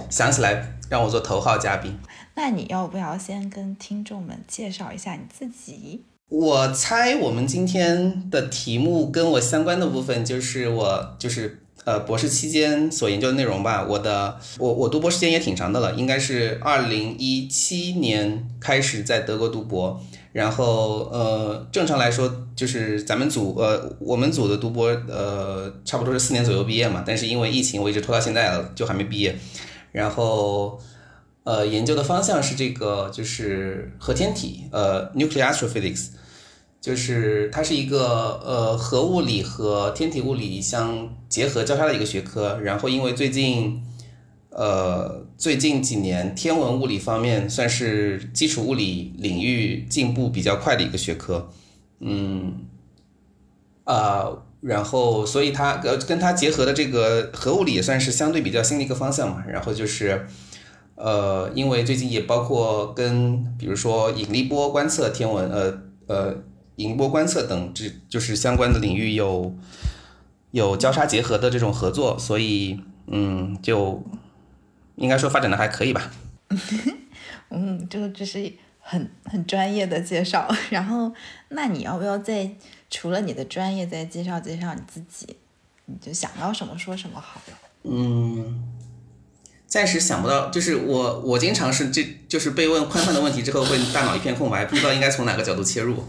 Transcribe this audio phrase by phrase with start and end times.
[0.09, 1.97] 想起来让我做头号嘉宾。
[2.35, 6.03] 那你要不要先跟听众们介绍一下你自己？
[6.29, 11.63] 我猜我们今天的题目跟我相关的部分就是我就是。
[11.85, 19.99] 呃，博士期间所研究的内容吧，我的我我读博时间也挺长的了，应该是二零一七年开始在德国读博，
[20.33, 29.35] 然后呃，正常来说就是咱们组呃我们组的读博呃差不多是四年左右毕业嘛，但是因为疫情我一直拖到现在了，就还没毕业，
[29.91, 30.79] 然后
[31.43, 36.09] 呃研究的方向是这个就是核天体呃 nuclear astrophysics。
[36.81, 43.83] 就是它是一个呃核物理和天体物理相结合交叉的一个学科，然后因为最近
[44.49, 51.49] 呃最近几年天文物理方面算是基础物理领域进步比较快的一个学科，
[51.99, 52.59] 嗯
[53.83, 60.25] 啊，然后所以它呃跟它结合的这个核物理也算是相对比较新的一个方向嘛，然后就是
[60.95, 66.43] 呃因为最近也包括跟比如说引力波观测天文呃呃。
[66.79, 69.53] 引波观测等，这就是相关的领域有
[70.51, 74.01] 有交叉结合的这种合作，所以嗯，就
[74.95, 76.09] 应该说发展的还可以吧。
[77.51, 80.47] 嗯，这个只是很很专业的介绍。
[80.71, 81.11] 然后，
[81.49, 82.49] 那你要不要再
[82.89, 85.35] 除了你的专业，再介绍介绍你自己？
[85.85, 87.57] 你就想到什么说什么好了。
[87.83, 88.63] 嗯。
[89.67, 96.03] 暂时想不到，就是我，我经常是这就是被问宽泛的问题之后，会大脑一片空白，不知道应该从哪个角度切入。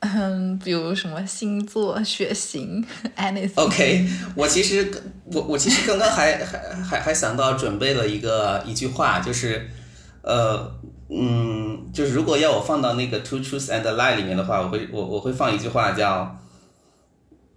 [0.00, 2.84] 嗯，比如什么星座、血型，
[3.16, 3.50] anything。
[3.56, 4.90] OK，我其实
[5.24, 9.68] 我我其实刚刚还还还还想到准备了一个一句话，就是
[10.22, 10.70] 呃
[11.10, 16.38] 嗯，就是如果要我放到那个 Two Truths and a Lie 里面的话，我会我我会放一句话叫。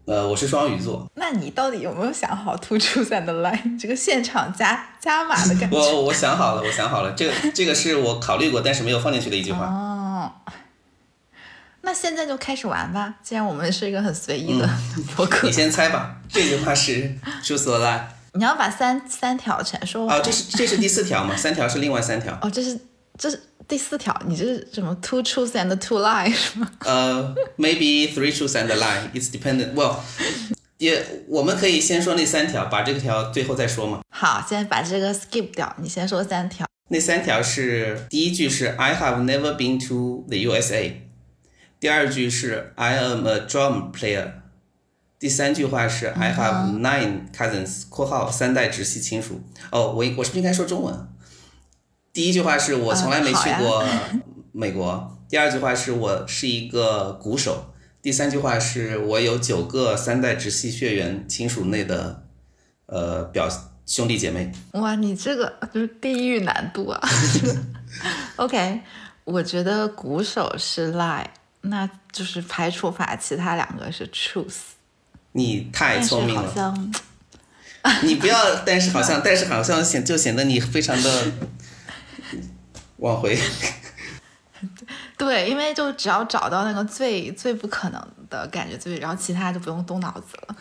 [0.05, 1.07] 呃，我是双鱼座。
[1.13, 5.77] 那你到底有没有想好突出在的 line 这个现场加加码的感觉？
[5.77, 9.67] 我我想好了，我想好了，这个这个是我考虑过，但是没有放进去的一句话。
[10.29, 10.51] 哦，
[11.81, 13.15] 那现在就开始玩吧。
[13.23, 14.69] 既然我们是一个很随意的
[15.15, 16.17] 博客，你先猜吧。
[16.29, 18.01] 这句话是 truth or lie？
[18.33, 20.17] 你要把三三条全说完。
[20.17, 21.35] 哦，这是这是第四条嘛？
[21.37, 22.37] 三条是另外三条。
[22.41, 22.79] 哦，这是
[23.17, 23.41] 这是。
[23.67, 26.67] 第四条，你这是什么？Two truths and two lies 是吗？
[26.79, 29.11] 呃，maybe three truths and a lie.
[29.13, 29.75] It's dependent.
[29.75, 29.97] Well，
[30.79, 33.99] 也我们可以先说那三条，把这个条最后再说嘛。
[34.09, 36.65] 好，先把这个 skip 掉，你先说三条。
[36.89, 40.93] 那三条是第一句是 I have never been to the USA，
[41.79, 44.31] 第二句是 I am a drum player，
[45.19, 49.41] 第三句话是 I have nine cousins（ 括号三代直系亲属）。
[49.71, 51.07] 哦，我我是不是应该说中文？
[52.11, 53.85] 第一句话是我从来没去过
[54.51, 57.71] 美国，第二句话是我是一个鼓手，
[58.01, 62.23] 第三句话是我有九个三代直系血缘亲属内的
[62.87, 63.47] 呃表
[63.89, 64.51] 兄弟姐妹。
[64.73, 67.01] 哇，你这个就是地狱难度啊！
[68.37, 68.81] OK，
[69.23, 71.25] 我觉得鼓手是 lie，
[71.61, 74.57] 那就是排除法，其他两个是 truth。
[75.31, 76.77] 你太聪明了，
[78.03, 81.31] 你不要，但是好像，但是好像显就显得你非常的。
[82.97, 83.39] 往回，
[85.17, 90.55] 对，因为就只要找到那个最最不可能的感觉最，然后其他就不用动脑子了。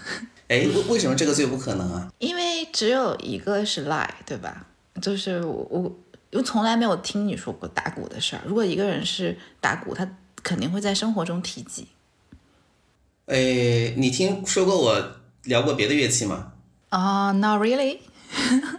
[0.48, 2.10] 哎，为为什么这个最不可能啊？
[2.18, 4.66] 因为只有一个是 lie，对吧？
[5.00, 5.96] 就是我我
[6.32, 8.42] 我从来没有听你说过打鼓的事儿。
[8.46, 10.08] 如果一个人是打鼓，他
[10.42, 11.86] 肯定会在生活中提及。
[13.26, 16.52] 哎，你听说过我聊过别的乐器吗？
[16.88, 17.98] 啊、n o t really。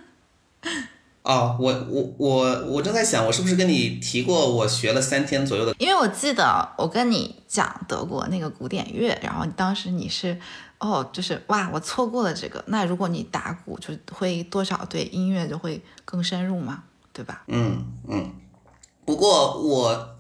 [1.22, 5.76] 哦，我我我我正在想，我是不是跟你提过我学了三天左右的？
[5.78, 10.40] 因为我记得我跟你讲德国那个古典乐，然后当时你是
[10.80, 12.64] 哦，就是哇，我错过了这个。
[12.68, 16.84] 那如果你打鼓，就会多少对音乐就会更深入嘛，
[17.14, 17.44] 对吧？
[17.48, 18.32] 嗯嗯。
[19.06, 20.16] 不过我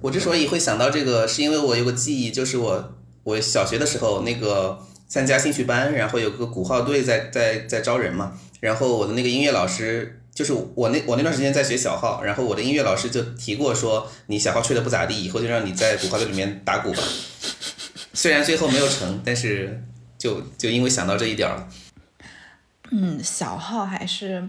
[0.00, 2.94] 我之所以会想到这个，是因为我有个记忆，就是我
[3.24, 4.78] 我小学的时候那个
[5.08, 10.20] 参加兴趣班，然后有个鼓号队在在在招人嘛，然后我的那个音乐老师。
[10.34, 16.98] 就是我那我那段时间在学小号，然后我的音乐老师就提过说，你小号吹的不咋地，以后就让你在鼓号队里面打鼓吧。
[18.12, 19.80] 虽然最后没有成，但是
[20.24, 21.68] 就就因为想到这一点了。
[22.90, 24.48] 嗯，小号还是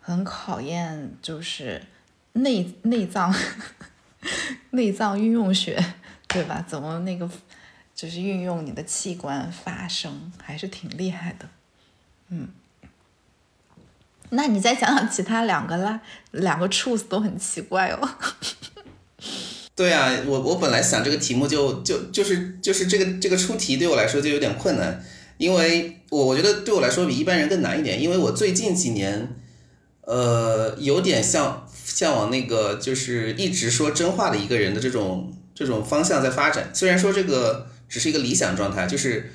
[0.00, 1.80] 很考验就是
[2.32, 3.32] 内内脏
[4.70, 5.80] 内脏运用学，
[6.26, 6.64] 对吧？
[6.66, 7.30] 怎么那个
[7.94, 11.48] 就是运用你的器官发声，还是挺厉害的。
[12.30, 12.48] 嗯。
[14.30, 16.00] 那你再想想其他两个啦，
[16.32, 18.08] 两个 truth 都很奇怪哦。
[19.76, 25.04] 对啊，我我本来想这个题目就就就是就是这个这个出题对我来说就有点困难，
[25.36, 29.36] 因为我我觉得对我来说比一般人更难一点，因为我最近几年，
[30.00, 36.70] 呃，有点向向往那个就是一直说真话的一个人的这种这种方向在发展。
[36.72, 39.30] 虽然说这个只是一个理想状态，就是。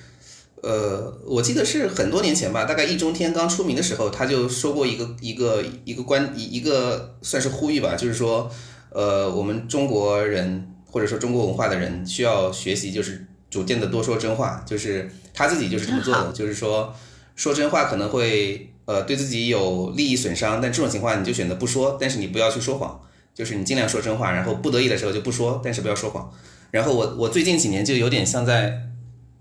[0.63, 8.47] 呃，我记得是很多年前吧，大概易中天刚出名的时候，他就说过一个一个一个关一一个算是呼吁吧，就是说，
[8.91, 16.93] 呃，我们中国人或者说中国文化的人需要学习，就是逐渐的多说真话，就是他自己就是这么做的，就是说
[17.35, 23.01] 说真话可能会呃对自己有利益损伤，但这种情况你就选择不说，但是你不要去说谎，
[23.33, 26.31] 就是你尽量说真话，然后不得已的时候就不说，但是不要说谎。
[26.71, 28.88] 然后我我最近几年就有点像在。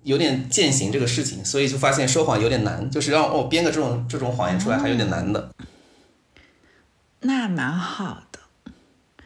[0.03, 5.51] 有点践行这个事情，所以就发现说谎有点难，就是让我编个这种这种谎言出来还有点难的。
[7.21, 8.30] 那蛮好的，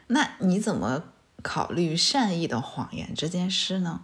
[0.08, 1.04] 那你怎么
[1.42, 4.02] 考虑善意的谎言这件事呢？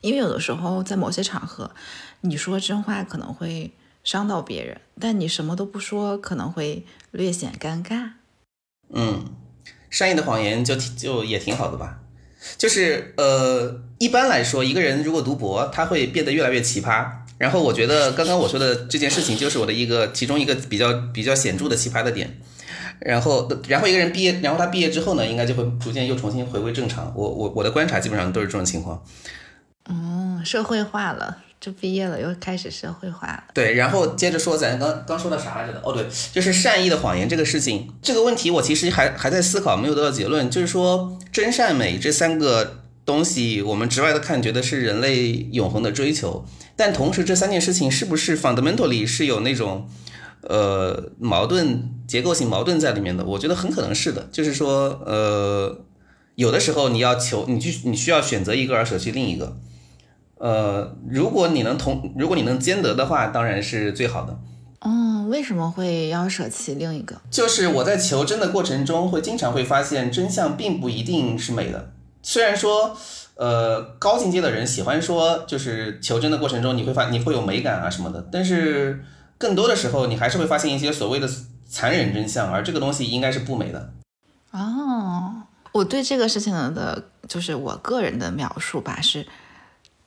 [0.00, 1.70] 因为有的时候在某些场合，
[2.20, 3.72] 你说真话可能会
[4.04, 8.10] 伤到别人，但你什么都不说可能会略显尴尬。
[8.92, 9.24] 嗯，
[9.90, 12.00] 善意的谎言就就也挺好的吧。
[12.56, 17.10] 就是呃，一般来说，一个人如果读博，他会变得越来越奇葩。
[17.38, 22.38] 然后我觉得刚刚我说的这件事情，就是我的一个其中一个比较比较显著的奇葩的点。
[23.00, 27.12] 然后，然后一个人毕业，然后他毕业之后呢，应该就会逐渐又重新回归正常。
[27.14, 29.02] 我我我的观察基本上都是这种情况。
[29.88, 31.38] 嗯，社会化了。
[31.58, 33.44] 就毕业了，又开始社会化了。
[33.54, 35.80] 对，然后接着说，咱刚刚说到啥来着的？
[35.82, 40.50] 哦，对，就是善意的谎言这个事情，这个问题我其实还还在思考，没有得到结论。
[40.50, 46.44] 就是说，真善美这三个东西，我们直外的看，觉得是人类永恒的追求，
[46.76, 49.88] 但同时这三件事情是不是 fundamentally 是有那种
[50.48, 53.24] 呃矛盾、结构性矛盾在里面的？
[53.24, 54.28] 我觉得很可能是的。
[54.32, 55.84] 就是说，呃，
[56.34, 59.56] 有的时候你要求你去，你需要选择一个而舍弃另一个。
[60.38, 64.38] 呃，如果你能同，如果你能兼得的话，当然是最好的。
[64.80, 67.20] 嗯，为什么会要舍弃另一个？
[67.30, 71.92] 就是我在求真的过程中，会经常会发现真相并不一定是美的。
[72.22, 72.94] 虽然说，
[73.36, 79.02] 呃，高境界的人喜欢说，就是求真的过程中你会发你会有美感啊什么的，但是
[79.38, 81.28] 更多的时候，你还是会发现一些所谓的
[81.66, 83.92] 残忍真相，而这个东西应该是不美的。
[84.50, 89.26] 哦，我对这个事情的，就是我个人的描述吧，是。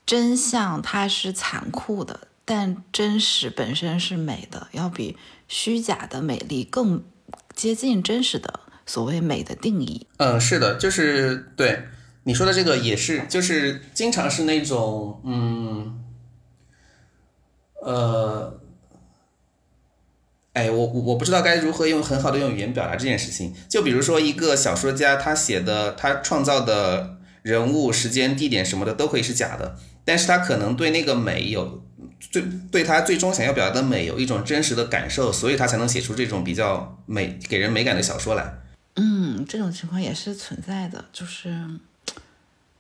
[0.06, 5.16] 真相它是残酷的，但真实本身是美的，要比
[5.48, 7.04] 虚假的美丽更
[7.54, 10.08] 接近真实的所谓美的定义。
[10.18, 11.84] 嗯，是的，就是对
[12.24, 16.04] 你说的这个也是，就是经常是那种，嗯，
[17.84, 18.60] 呃，
[20.54, 23.54] 哎，我我我不知道该如何用很好的用语言表达这件事情。
[23.70, 29.78] 就比如说一个小说家，他写的他创造的人物、时间、地点什么的都可以是假的。
[30.04, 31.84] 但是他可能对那个美有
[32.20, 38.54] 最对他最终想要表达的美有一种真实的感受，所以他才能写出这种比较美给人美感的小说来。
[38.96, 41.56] 嗯，这种情况也是存在的，就是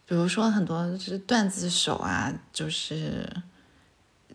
[0.07, 3.29] 比如说很多就是段子手啊，就是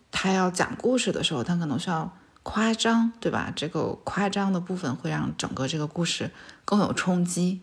[0.09, 2.11] 他要讲故事的时候，他可能需要
[2.45, 3.51] 夸张，对吧？
[3.55, 6.29] 这个夸张的部分会让整个这个故事
[6.63, 7.61] 更有冲击，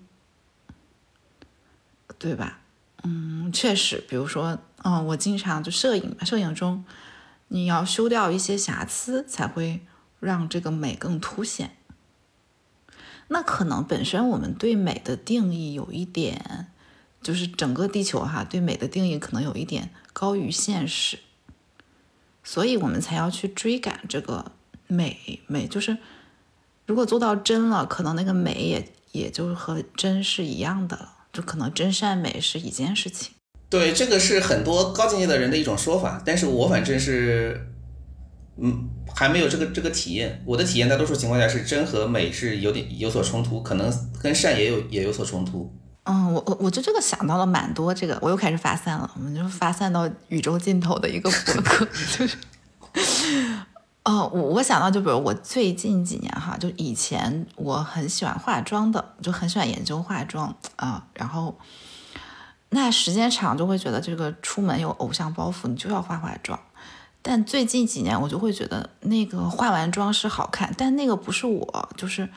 [2.19, 2.59] 对吧？
[3.05, 4.59] 嗯，确实，比如说。
[4.85, 6.85] 嗯，我经常就摄影，摄影中，
[7.47, 9.87] 你要修掉一些瑕疵，才会
[10.19, 11.77] 让这个美更凸显。
[13.29, 16.73] 那可能本身我们对美的定义有一点，
[17.23, 21.21] 就是整个地球哈对美的定义可能有一点高于现实，
[22.43, 24.51] 所以我们才要去追赶这个
[24.93, 25.67] 美美。
[25.67, 25.97] 就是
[26.87, 33.33] 如果做到真了，可能那个美也也就和真是一样的了，就可能真善美是一件事情。
[33.69, 37.69] 对，这个是很多高境界的人的一种说法，但是我反正是。
[38.59, 40.43] 嗯，还没有这个这个体验。
[40.45, 45.73] 我的体验大多数情况下是真和美是有点有所冲突，可能跟善也有也有所冲突。
[46.05, 51.87] 嗯，我我我就这个想到了蛮多，这个我又开始发散了，我们就发散到宇宙尽头的一个博客，
[52.19, 52.37] 就是，
[54.05, 61.57] 哦，我我想到就比如我最近几年哈，就以前我很喜欢化妆的，就很喜欢研究化妆啊，然后
[62.71, 66.59] 那时间长就会觉得这个出门有偶像包袱，你就要化化妆。
[67.25, 72.29] 但最近几年，我就会觉得那个化完妆是好看，但那个不是我，就是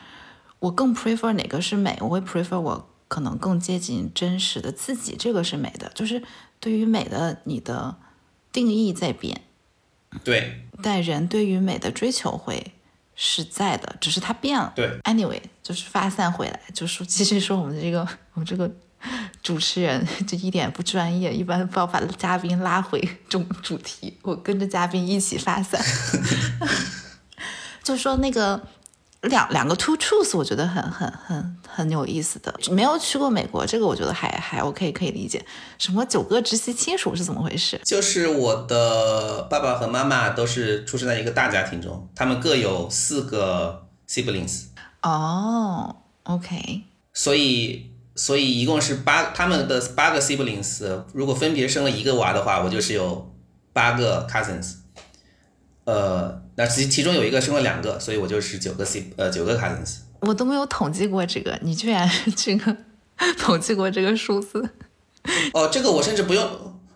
[0.59, 5.91] 我更 prefer 哪个是美，我会 prefer 我可能更接近真实的自己，这个是美的。
[5.95, 6.21] 就是
[6.59, 7.95] 对于美的你的
[8.51, 9.41] 定义在变，
[10.23, 12.73] 对，但人对于美的追求会
[13.15, 14.73] 是在的，只是它变了。
[14.75, 17.99] 对，anyway，就是发散回来，就说其实说我们这个
[18.33, 18.71] 我们这个。
[19.43, 25.79] 主持人就一点不专业，一般不要把嘉宾拉回主主题，我跟着嘉宾一起发散。
[27.83, 28.59] 就说那个
[29.25, 32.53] 两两个 two truths，我觉得很很很很有意思的。
[32.71, 35.45] 没有去过美国，这个我觉得还还 OK，可以理解。
[35.77, 37.79] 什么九个直系亲属是怎么回事？
[37.83, 44.65] 就是我的爸爸和妈妈都是出生在一个大家庭中，他们各有四个 siblings。
[45.01, 47.91] 哦，OK，所以。
[48.17, 53.35] 所以一共是八，他们的八个 siblings，如果分别生了一个娃的话，我就是有
[53.73, 54.75] 八个 cousins。
[55.83, 59.97] 呃，那其其中有一个生了两个，所以我就是九个 c 呃九个 cousins。
[60.21, 62.75] 我都没有统计过这个，你居然 这个
[63.37, 64.69] 统计过这个数字？
[65.53, 66.47] 哦，这个我甚至不用，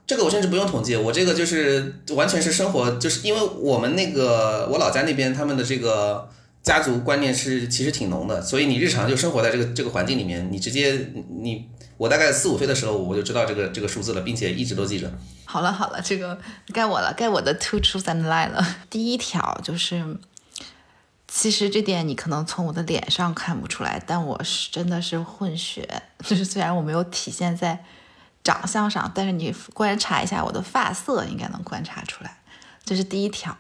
[0.08, 6.30] 这个我甚至不用统计，我这个就是完全是生活，就是因为我们那个我老家那边他们的这个。
[6.62, 11.10] 家族观念是其实挺浓的，所以你日常就生活在这个这个环境里面，你直接
[11.42, 11.66] 你
[12.00, 15.12] 我大概四五岁的时候我就知道这个这个数字了，并且一直都记着。
[15.44, 16.40] 好了好了，这个
[16.74, 18.66] 该我了，该我的 two truths and lie 了。
[18.90, 20.18] 第一条就是，
[21.28, 27.84] 其实这点你可能从我的脸上看不出来，但我是真的是混血， 就是虽然我没有体现在
[28.46, 32.40] 长相上，但是你观察一下我的发色，应该能观察出来。
[32.86, 33.58] 这是第一条。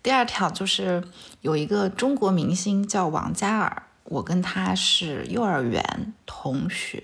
[0.00, 1.02] 第二条就是
[1.40, 7.02] 有一个中国明星叫王嘉尔，我跟他是幼儿园同学。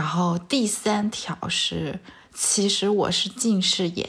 [0.00, 2.00] 然后第三条是，
[2.32, 4.08] 其实我是近视眼。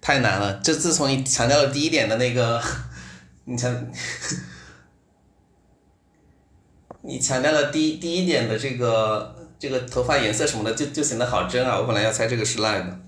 [0.00, 2.60] 太难了，这自从你强调了第一点的那个，
[3.44, 3.86] 你强，
[7.02, 11.78] 你强调了第第一点的这个这个头发颜色什么的，就就显得好真啊！
[11.78, 13.00] 我本来要猜这个是赖的，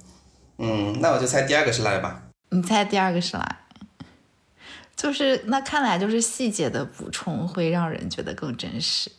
[0.59, 2.23] 嗯，那我就猜第二个是赖吧。
[2.51, 3.61] 你猜第二个是哪？
[4.95, 9.11] 就是那看来就是细节的补充会让人觉得更真实。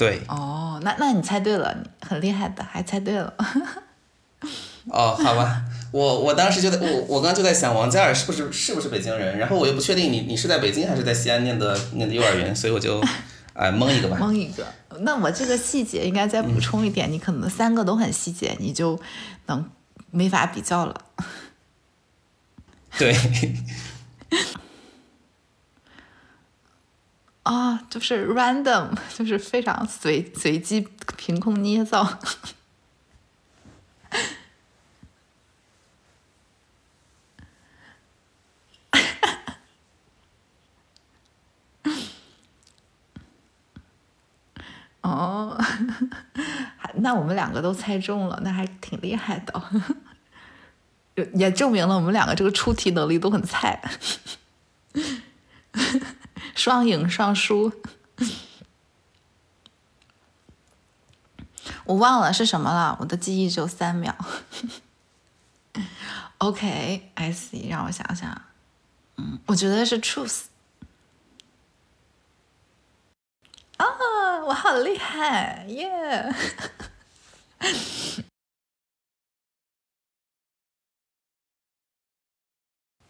[0.00, 0.22] 对。
[0.28, 3.34] 哦，那那你猜对了，很厉害的，还猜对了。
[4.88, 12.98] 哦，好吧，我我当时就在我我刚就在想王嘉尔是不是是不是北京人，然后我又不确定你你是在北京还是在西安念的念的幼儿园，所以我就
[13.52, 14.16] 哎蒙一个吧。
[14.18, 14.66] 蒙一个，
[15.00, 18.98] 那我这个细节应该再补充一点，你可能三个都很细节，你就
[19.48, 19.68] 能
[20.10, 20.94] 没法比较了。
[22.96, 23.14] 对，
[27.42, 32.06] 啊，就是 random， 就是非常随随机、凭空捏造。
[45.02, 45.58] 哦，
[46.96, 49.62] 那我们两个都猜中了，那还挺厉害的。
[51.34, 53.82] 也证明了我们两个这个出题能力都很菜，
[56.60, 57.72] 双赢双输。
[61.84, 64.14] 我忘了是什么了，我的记忆只有三秒。
[66.36, 68.42] OK，I see，让我想想，
[69.16, 70.48] 嗯，我觉得是 truth。
[73.78, 73.86] 啊，
[74.44, 76.34] 我好厉害，耶！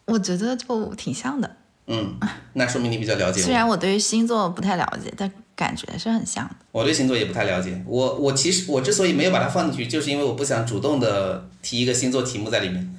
[0.06, 1.56] 我觉得就挺像的，
[1.92, 2.16] 嗯，
[2.52, 3.42] 那说明你比较了解。
[3.42, 6.54] 虽然我对于星座不太了解，但感觉是很像的。
[6.70, 12.94] 我对星座也不太了解，我我其实我之所以没有把它放进去，就是因为我不想主动的提一个星座题目在里面。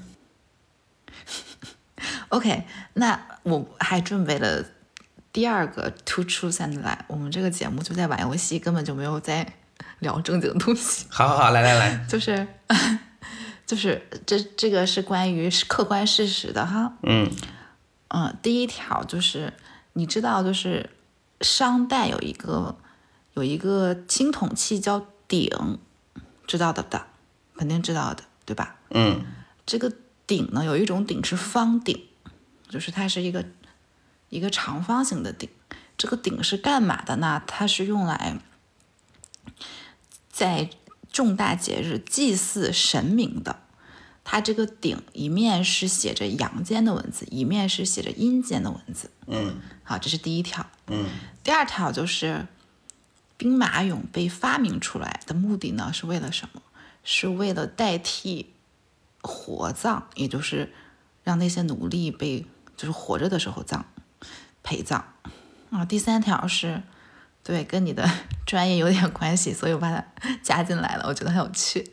[2.28, 2.64] OK，
[2.96, 4.66] 那我还准备了
[5.32, 6.98] 第二个 Two Truths and Lie。
[7.08, 9.54] 我们这个节目就在玩游戏，根本就没有在
[10.00, 11.06] 聊正经东西。
[11.10, 12.46] 好好好，来来来， 就是
[13.66, 16.94] 就是这这个是关于客观事实的哈。
[17.04, 17.32] 嗯
[18.13, 19.53] 嗯，第一条就是
[19.94, 20.89] 你知道，就是
[21.39, 22.77] 商代有一个
[23.34, 25.80] 有一个青铜器叫鼎，
[26.46, 27.08] 知道的的，
[27.56, 28.75] 肯定知道的，对吧？
[28.89, 29.25] 嗯
[29.65, 29.94] 这个
[30.27, 32.06] 鼎呢，有一种鼎是方鼎，
[32.68, 33.46] 就是它是一个
[34.27, 35.50] 一个长方形的鼎。
[35.98, 37.41] 这个鼎是干嘛的呢？
[37.48, 38.39] 它是用来
[40.30, 40.70] 在
[41.12, 43.62] 重大节日祭祀神明的。
[44.24, 49.10] 它这个鼎一面是写着阳间的文字，一面是写着阴间的文字。
[49.28, 50.66] 嗯好，这是第一条。
[50.88, 51.06] 嗯
[51.44, 52.48] 第二条就是
[53.36, 56.62] 兵马俑被发明出来的目的呢，是为了什么？
[57.04, 58.54] 是为了代替
[59.24, 60.72] 火葬，也就是
[61.24, 62.46] 让那些奴隶被
[62.78, 63.86] 就是活着的时候葬
[64.62, 65.04] 陪葬。
[65.72, 66.84] 啊，第三条是，
[67.44, 68.08] 对，跟你的
[68.46, 70.06] 专业有点关系，所以我把它
[70.44, 71.92] 加进来了，我觉得很有趣。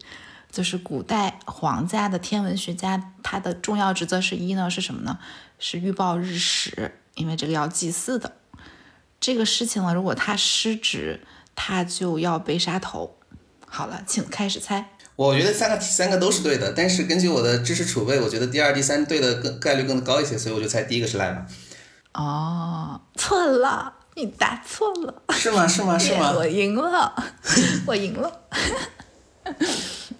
[0.50, 5.18] 就是古代皇家的天文学家，他的重要职责是一呢是什么呢？
[5.58, 8.36] 是预报日食，因为这个要祭祀的。
[9.20, 11.20] 这个事情呢，如果他失职，
[11.54, 13.16] 他就要被杀头。
[13.66, 14.90] 好了，请开始猜。
[15.16, 21.44] 我觉得三个三个都是对的，但是根据我的知识储备，我觉得第二、第三对的更概率更高一些，所以我就猜第一个是赖吧。
[22.14, 25.66] 哦，错了，你答错了，是吗？
[25.66, 25.98] 是吗？
[25.98, 26.32] 是吗？
[26.36, 27.12] 我赢了，
[27.86, 28.40] 我赢了。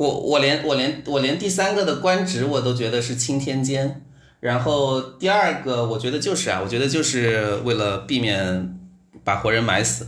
[0.00, 4.02] 我我连我连我连第三个的官职我都觉得是钦天监，
[4.40, 8.78] 然后第二个我觉得就是啊，我觉得就是为了避免
[9.22, 10.06] 把活人埋死。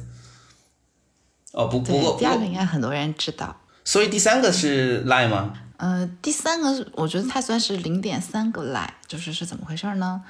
[1.52, 3.60] 哦不不过，第二个应该很多人知道。
[3.84, 5.52] 所以第三个是赖吗？
[5.76, 10.22] 呃，第三个我觉得它算是零点三个赖，就是是怎么回事呢？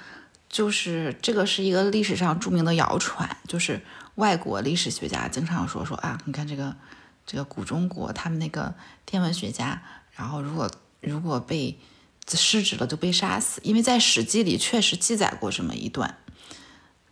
[0.48, 3.80] 就是这个是一个历史上著名的谣传，就是
[4.16, 6.74] 外国历史学家经常说说啊，你看这个
[7.26, 8.74] 这个古中国他们那个
[9.06, 9.82] 天文学家，
[10.12, 11.78] 然后如果如果被
[12.28, 16.16] 失职了就被杀死，因为在《史记》里确实记载过这么一段。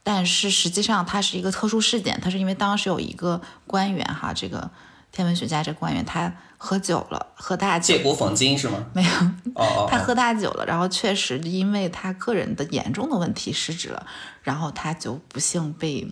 [0.02, 4.70] 但是实际上它是一个特殊事件，它是因为当时有一个官员哈，这个
[5.12, 8.86] 天文学家这个官员他喝酒了，喝大酒借古讽今是吗？
[8.94, 14.06] 没有，哦哦哦，他喝大酒了，然后确实因为他个人的严重的问题失职了，
[14.42, 16.08] 然后他就不幸被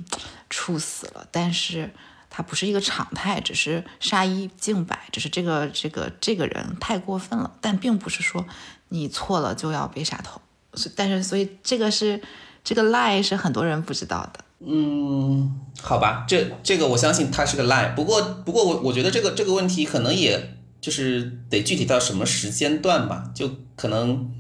[0.50, 1.26] 处死了。
[1.32, 1.90] 但是
[2.30, 8.46] 他不是一个常态，只是杀一儆百，只是这个这个这个人太过分了，但并不是说
[8.88, 10.40] 你错了就要被杀头。
[10.74, 12.20] 所但是所以这个是
[12.62, 14.44] 这个 lie 是很多人不知道的。
[14.60, 24.30] 嗯，好吧，这这个我相信他是个 lie，不过不过我我觉得这个这个问题可能也就是得具体到什么时间段吧，就可能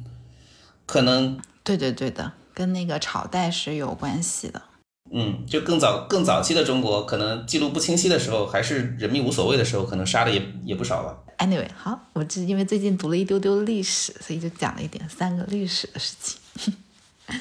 [0.86, 4.62] 可能对对对的，跟那个朝代是有关系的。
[5.10, 11.16] 嗯，就更早更早期的中国，可能记录不清晰的时候，还是人民无所谓的时候，可能杀的也也不少吧。
[11.38, 16.74] Anyway，好，我只因为最近读了一丢丢历史，所以就讲了一点三个历史的事情。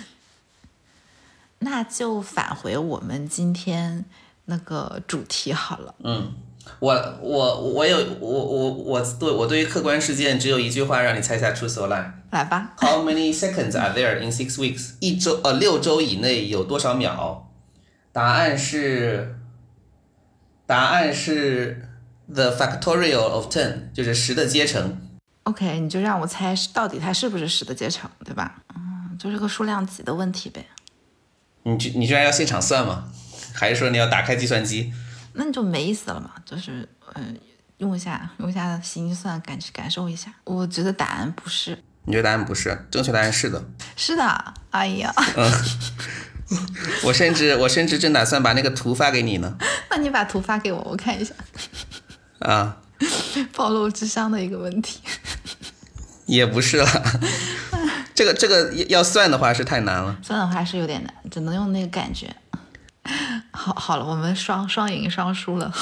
[1.59, 4.05] 那就返回我们今天
[4.45, 5.95] 那个主题好了。
[6.03, 6.31] 嗯，
[6.79, 12.11] 我我我有我我我对我对于客观事件只有一句话让你猜一下 truth or lie。
[12.29, 14.91] 来吧，How many seconds are there in six weeks？
[14.99, 17.46] 一周呃六周以内有多少秒？
[18.17, 19.35] 答案是，
[20.65, 21.87] 答案是
[22.33, 24.97] the factorial of ten，就是十的阶乘。
[25.43, 28.55] OK，你就让我猜是到底它是不是十的阶乘，对吧？
[28.75, 30.65] 嗯，就是个数量级的问题呗。
[31.61, 33.07] 你居你居然要现场算吗？
[33.53, 34.91] 还是说你要打开计算机？
[35.33, 37.33] 那你就没意思了嘛，就是嗯、呃
[37.77, 40.33] 用一下用一下心算感感受一下。
[40.45, 42.75] 我觉得答案不是，你觉得答案不是？
[42.89, 43.63] 正确答案是的。
[43.95, 44.53] 是的。
[44.71, 45.13] 哎呀，
[47.03, 49.57] 我甚至我甚至正打算把那个图发给你呢。
[49.89, 51.33] 那你把图发给我，我看一下。
[52.39, 52.77] 啊，
[53.53, 54.99] 暴露智商的一个问题。
[56.25, 56.85] 也不是了。
[58.13, 60.17] 这个这个要算的话是太难了。
[60.23, 62.35] 算的话是有点难，只能用那个感觉。
[63.51, 65.73] 好，好了，我们双双赢双输了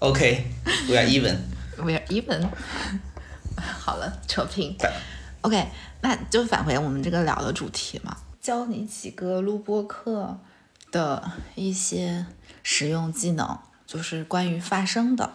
[0.00, 1.36] OK，we、are even。
[1.76, 2.48] ，we are even。
[3.78, 4.76] 好了，扯平。
[5.42, 5.68] OK，
[6.00, 10.40] 那就返回我们这个聊的主题嘛，教你几个录播课
[10.90, 12.26] 的一些
[12.64, 15.34] 实用技能，就是关于发声的。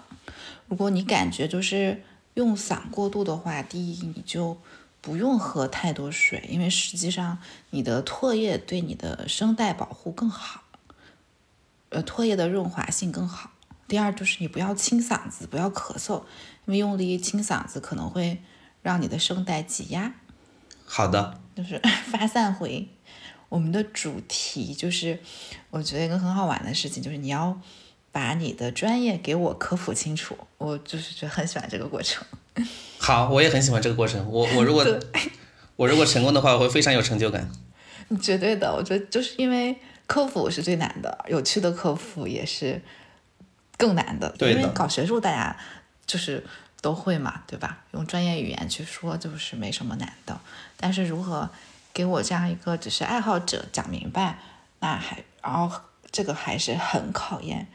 [0.67, 4.57] 如果你感觉就是用嗓过度的话，第一你就
[4.99, 7.37] 不用喝太多水，因为实际上
[7.69, 10.63] 你的唾液对你的声带保护更好。
[11.87, 13.51] 呃唾液的润滑性更好。
[13.87, 16.23] 第二就是你不要清嗓子，不要咳嗽，
[16.65, 18.43] 因为用力清嗓子可能会
[18.81, 20.13] 让你的声带挤压。
[20.83, 22.89] 好的，就是发散回
[23.49, 25.19] 我们的主题，就是
[25.69, 27.59] 我觉得一个很好玩的事情，就是你要
[28.11, 30.37] 把你的专业给我科普清楚。
[30.57, 32.25] 我就是觉得很喜欢这个过程。
[32.97, 34.25] 好，我也很喜欢这个过程。
[34.29, 34.85] 我我如果
[35.77, 37.49] 我如果成功的话，我会非常有成就感。
[38.21, 42.81] 绝对的，我觉得就是因为科普是最难的，有趣的科普也是
[43.77, 44.29] 更难的。
[44.37, 45.55] 对因为搞学术大家
[46.05, 46.43] 就是
[46.81, 47.83] 都会嘛，对吧？
[47.91, 50.39] 用专业语言去说就是没什么难的。
[50.77, 51.49] 但是如何
[51.97, 54.37] 给我这样一个只是爱好者讲明白，
[54.81, 55.81] 那还然后
[56.11, 57.67] 这个还是很考验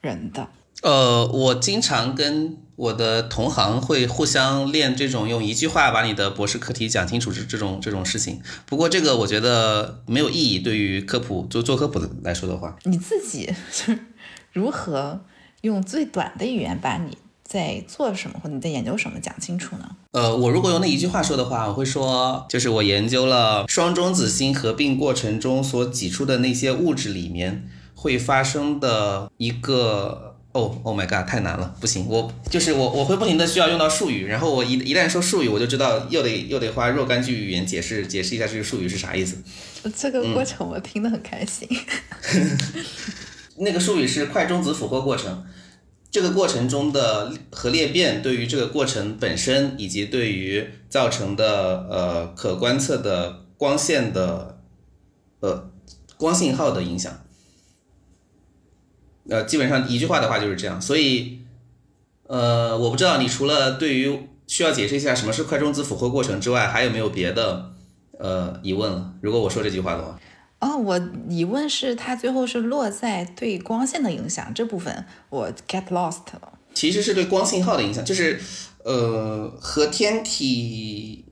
[0.00, 0.48] 人的。
[0.82, 8.42] 呃，我经常跟我的同行会互相练这种用一句话把你的博士课题讲清楚这这种这种事情。
[8.66, 13.96] 不过这个我觉得没有意义，对于科普做做科普的来说的话，你自己是
[14.52, 15.24] 如何
[15.60, 17.16] 用最短的语言把你
[17.54, 19.88] 在做什么或者你在研究什么讲清楚呢？
[20.10, 30.32] 呃，我如果用那一句话说的话，我会说，就是我研究了双中子星合并过程中所挤出的那些物质里面会发生的一个。
[30.54, 39.36] 哦，Oh my god，太难了，不行，我就是我，我会不停的需要用到术语，然后我一一旦说术语，我就知道又得又得花若干句语言解释解释一下这个术语是啥意思。
[39.96, 41.68] 这个过程我听得很开心。
[43.58, 45.44] 那个术语是快中子俘获过程，
[46.14, 54.60] 这个过程中的核裂变对于这个过程本身以及对于造成的呃可观测的光线的
[55.40, 55.68] 呃
[56.16, 57.12] 光信号的影响。
[59.28, 61.40] 呃，基本上一句话的话就是这样，所以，
[62.28, 67.72] 呃，我不知道你除了对于需要解释一下什么是快中子俘获过程之外，还有没有别的
[68.20, 69.14] 呃疑问了？
[69.20, 70.20] 如果我说这句话的话，
[70.64, 70.98] 哦，我
[71.28, 76.58] 疑问是它最后是落在对光线的影响这部分，我 get lost 了。
[76.72, 78.40] 其实是对光信号的影响，就是
[78.82, 81.26] 呃和天体，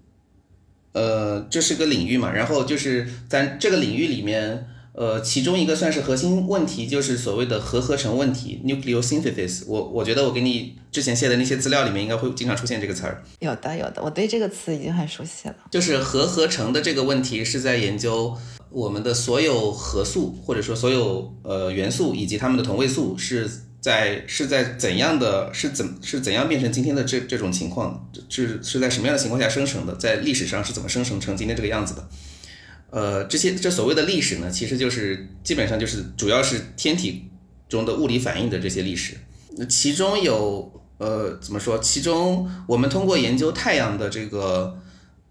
[0.92, 4.68] 呃这是个领域嘛，然后就是咱这个领域里面。
[4.94, 9.62] 呃，其中一个算是核心问题，就是所谓的核合成问题 （nucleosynthesis）。
[9.66, 13.24] 我我觉得我给你之前写的那些资料里面，应该会经常出现这个词儿。
[13.38, 15.54] 有的，有的，我对这个词已经很熟悉了。
[15.70, 18.36] 就是核合成的这个问题，是在研究
[18.72, 23.48] 我们的所有核素，或者说所有呃元素以及它们的同位素是
[23.80, 32.08] 在是在怎样的，是怎是怎样变成今天的这这种情况，是是在什么样的情况下生成的，在历史上是怎么生成成今天这个样子的。
[32.90, 37.24] 呃，这些这所谓的历史呢，其实就是基本上就是主要是天体
[37.68, 39.16] 中的物理反应的这些历史。
[39.56, 41.78] 那其中有呃怎么说？
[41.78, 44.78] 其中我们通过研究太阳的这个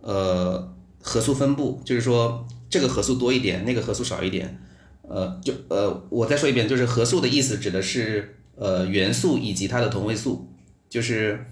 [0.02, 4.60] 呃核素分布，就是说这个核素多一点，那个核素少一点。
[5.08, 10.50] 呃，就呃我再说一遍，就是核素的意思指的是呃元素以及它的同位素，
[10.90, 11.46] 就是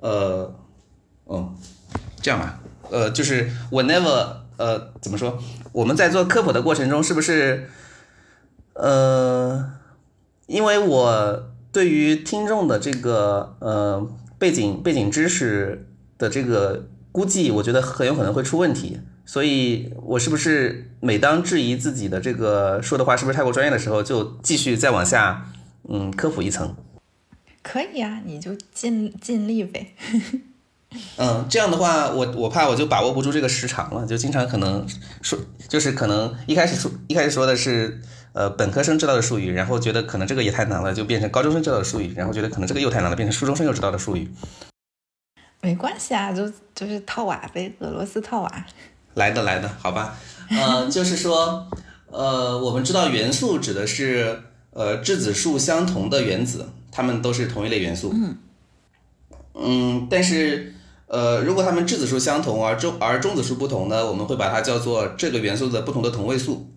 [0.00, 0.54] 呃
[1.24, 1.54] 哦
[2.20, 4.44] 这样吧，呃就是 whenever。
[4.58, 5.38] 呃，怎么说？
[5.72, 7.68] 我们在做科普的过程中，是不是？
[8.72, 9.70] 呃，
[10.46, 25.50] 因为我对于听众的这个呃背景背景知识的这个估计，我觉得很有可能会出问题，所以我是不是每当质疑自己的这个说的话是不是太过专业的时候，就继续再往下
[25.88, 26.74] 嗯科普一层？
[27.62, 29.94] 可以啊，你就尽尽力呗。
[31.18, 34.86] 嗯，这样的话，我我怕我就把握不住这个时长了，就经常可能
[35.20, 35.36] 说，
[35.68, 38.00] 就是可能一开始说一开始说的是
[38.32, 44.30] 呃本科生知道的术语，然后觉得可能这个也太难了，就变成高中生知道的术语，然后觉得可能这个又太难了，变成初中生又知道的术语。
[45.60, 48.66] 没关系啊，就就是套娃呗，俄罗斯套娃。
[49.16, 50.16] 来的来的，好吧，
[50.50, 51.66] 呃， 就是说，
[52.10, 58.12] 呃，我们知道元素指的是呃质子数相同的原子，它们都是同一类元素。
[58.14, 58.36] 嗯。
[59.58, 60.74] 嗯，但是，
[61.06, 66.68] 呃，如果它们质子数相同而中而中子数不同呢，我们会把它叫做这个元素的不同的同位素。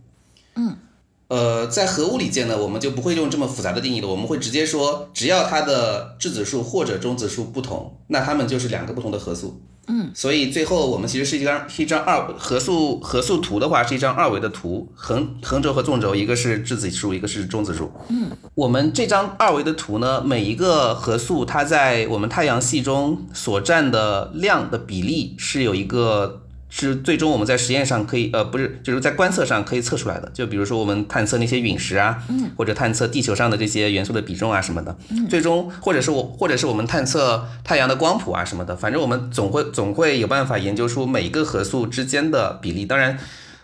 [1.30, 9.62] 嗯，呃，在核物理界呢，我们就不会用这么复杂的定义了，我们会直接说，只要它的质子数或者中子数不同，那它们就是两个不同的核素。
[9.92, 17.92] 嗯，所以最后我们其实是一张是一张二核素核素图的话是一张二维的图，横横轴和纵轴一个是质子数，一个是中子数。
[18.10, 26.42] 嗯，我们这张二维的图呢，每一个核素它在我们太阳系中所占的量的比例是有一个。
[26.70, 30.30] 是最终我们在实验上可以，呃，不是，就是在观测上可以测出来的。
[30.34, 42.86] 就比如说我们探测那些陨石啊，嗯，或者探测地球上的这些元素的比重啊什么的，嗯，最终或者是我，或者是我们探测太阳的光谱啊什么的，反正我们总会总会有办法研究出每一个核素之间的比例。
[42.86, 43.18] 当然，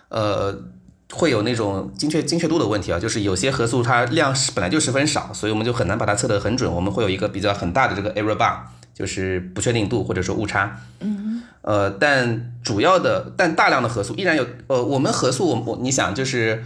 [0.10, 0.58] 呃，
[1.13, 8.58] 会有那种精确精确度的问题啊，就是有些核素它量是本来就十分少，所以我们就很难把它测得很准，我们会有一个比较很大的这个 error bar，
[8.95, 10.79] 就是不确定度或者说误差。
[11.01, 16.63] 嗯，呃，但主要的但大量的核素依然有，呃，我们核素我我你想就是，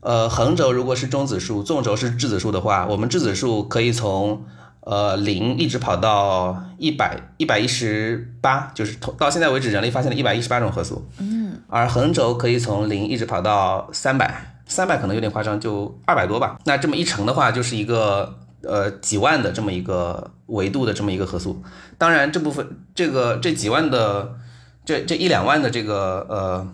[0.00, 4.44] 呃，横轴如果是中子数，纵轴是质子数的话，我们质子数可以从
[4.80, 11.06] 呃零一直跑到一百一百一十八，就是到现在为止人类发现了一百一十八种核素。
[11.18, 11.60] 嗯。
[11.68, 16.58] 而横轴可以从零一直跑到三百，三百可能有点夸张，就二百多吧。
[16.64, 21.62] 那这么一乘的话，就是一个呃几万的这么一个维度的这么一个核素。
[21.98, 24.34] 当然，这部分这个这几万的
[24.84, 26.66] 这这一两万的这个呃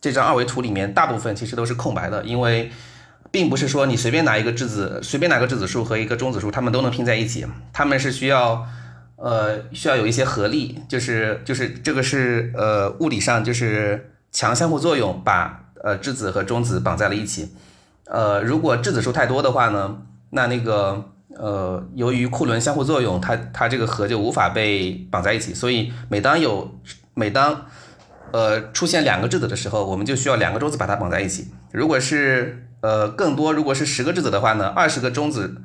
[0.00, 2.70] 这张二维图里面，大部分其实都是空白的，因为
[3.30, 8.66] 并不是说你随便拿一个质子，随便拿个质子数和一个中子数，它们都能拼在一起，它们是需要
[9.16, 14.12] 呃需要有一些合力，就是就是这个是呃物理上就是。
[14.32, 17.54] 强相互作用把呃质子和中子绑在了一起，
[18.04, 26.78] 呃，如果质子数太多的话呢，那那个呃，由于库仑相互作用，它它这个核就无法被绑在一起，所以每当有
[27.14, 27.66] 每当
[28.32, 31.48] 呃出现两个质子的时候，我们就需要两个中子把它绑在一起。
[31.72, 35.62] 如果是呃更多，如果是十个质子的话呢，二十个中子。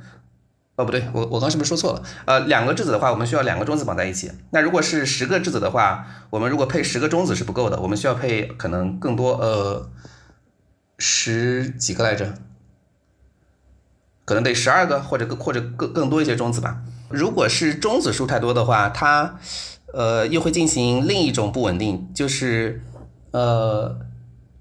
[0.78, 2.02] 哦，不对，我我刚是不是说错了？
[2.24, 4.32] 呃，两个质子的话，我们需要两个中子绑在一起。
[4.52, 9.90] 那如果是十个质子的话，我们如果配十个中子是不够的，我们需要配可能更多，呃，
[10.98, 12.34] 十几个来着，
[14.26, 16.82] 可能得十二个或者更或者更更多一些中子吧。
[17.10, 19.38] 如果是中子数太多的话，它
[19.94, 22.82] 呃又会进行另一种不稳定，就是
[23.32, 24.00] 呃。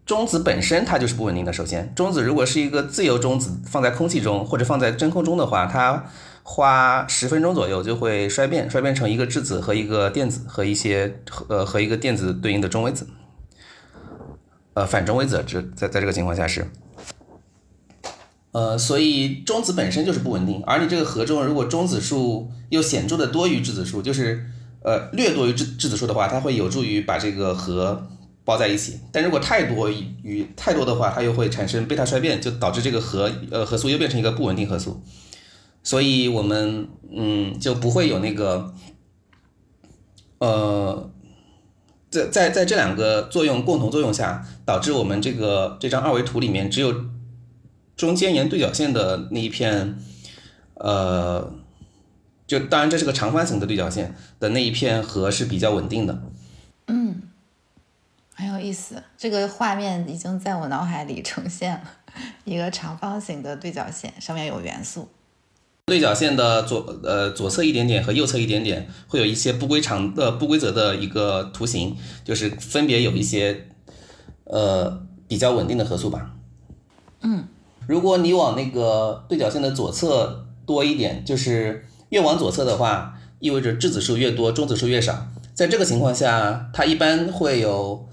[0.07, 1.53] 中子本身它就是不稳定的。
[1.53, 6.05] 首先，中子如果是一个自由中子放在空气中或者放在真空中的话，它
[6.43, 13.07] 花十分钟左右就会衰变，衰变成一个质子和一个电子和一些呃和一个电子对应的中微子，
[14.75, 16.69] 呃反中微子这在在这个情况下是，
[18.53, 24.47] 呃所以中子本身就是不稳定，而你这个核中如果中子数又显著的多于质子数，就是
[24.83, 28.07] 呃略多于质质子数的话，它会有助于把这个核。
[28.43, 35.03] 包在一起，但如果太多与太多的话，它又会产生贝塔衰变，就导致这个核呃核素又变成一个不稳定核素，
[35.85, 38.75] 所以我们嗯就不会有那个
[40.39, 41.11] 呃
[42.11, 46.93] 在在在这两个作用共同作用下，导致我们这个这张二维图里面只有
[48.01, 49.99] 中间沿对角线的那一片
[50.77, 51.53] 呃，
[52.47, 56.23] 就当然这是个长方形的对角线的那一片核是比较稳定的，
[56.87, 57.21] 嗯。
[58.33, 61.83] 很有意思，这个画面已经在我脑海里呈现了
[62.45, 65.11] 一个长方形的对角线，上面有元素。
[65.85, 73.69] 对角线的左呃左侧一点点和右侧一点点会有一些不规常的不规则的一个图形，就是分别有一些
[74.45, 76.35] 呃比较稳定的核素吧。
[77.21, 77.47] 嗯，
[77.91, 85.27] 如果你往那个对角线的左侧多一点，就是越往左侧的话，意味着质子数越多，中子数越少。
[85.55, 88.07] 在这个情况下，它一般会有。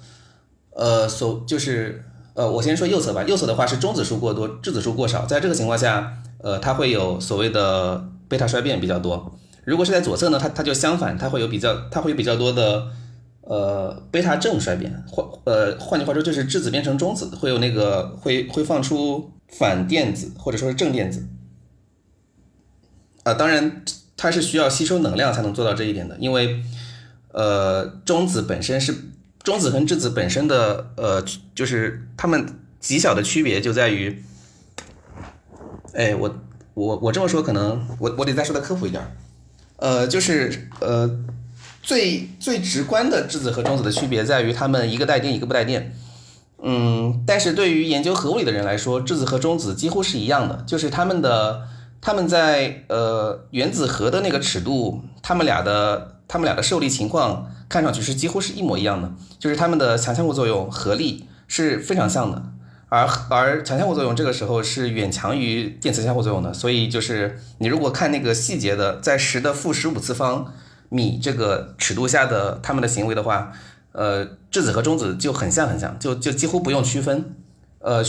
[0.79, 2.03] 呃，所就是
[2.35, 3.23] 呃，我先说右侧吧。
[3.23, 5.25] 右侧的话是中子数过多，质子数过少。
[5.25, 9.35] 在这个情况下，呃，它会有所谓的贝塔衰变比较多。
[9.63, 12.85] 如果是在左侧呢，它它就相反，它会有比较，它会有比较多的
[13.41, 15.03] 呃贝塔正衰变。
[15.07, 21.27] 换呃换句话说，就是质子变成中子，会有那个会会放出反电子或者说是正电子。
[23.23, 23.83] 啊，当然
[24.15, 26.63] 它是需要吸收能量才能做到这一点的，因为
[27.31, 28.95] 呃中子本身是。
[29.43, 31.23] 中子和质子本身的呃，
[31.55, 32.45] 就是它们
[32.81, 34.21] 极小的区别就在于，
[35.93, 36.41] 哎，我
[36.73, 39.01] 我我这么说可能我我得再说的科普一点，
[39.77, 41.23] 呃，就是呃
[41.81, 45.95] 最最直观的质子和中子的区别在于它们一个带电一个不带电，
[46.61, 51.63] 嗯，但是对于研究核物理的人来说，质子和中子几乎是一样的，就是它们的
[52.01, 57.51] 它们在呃原子核的那个尺度，它们俩的它们俩的受力情况。
[57.69, 62.41] 看上去是几乎是一模一样的，就是它们的强相互作用合力是非常像的，
[62.87, 70.53] 而而强相互作用这个时候是远强于电磁相互作用的，所以就是你如果看那个细节的，在十的负十五次方
[70.87, 73.51] 米这个尺度下的它们的行为的话，
[73.97, 77.35] 呃，质子和中子就很像很像，就就几乎不用区分，
[77.79, 78.01] 呃，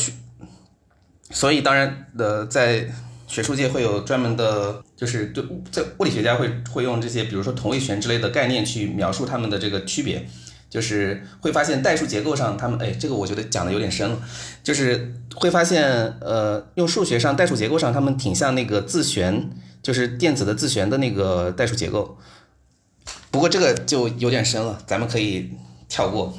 [1.31, 2.89] 所以当然的在。
[3.31, 10.27] 学术界会有专门的，就是对在物理学家会会用这些，比如说同位旋之类的概念去描述它们的这个区别，
[10.71, 14.19] 就是会发现代数结构上，他们哎，这个我觉得讲的有点深了，
[14.63, 15.85] 就是会发现
[16.23, 19.51] 呃，用数学上代数结构上，他们挺像那个自旋，
[19.83, 22.17] 就是电子的自旋的那个代数结构。
[23.31, 25.51] 不过这个就有点深了，咱们可以
[25.89, 26.39] 跳过。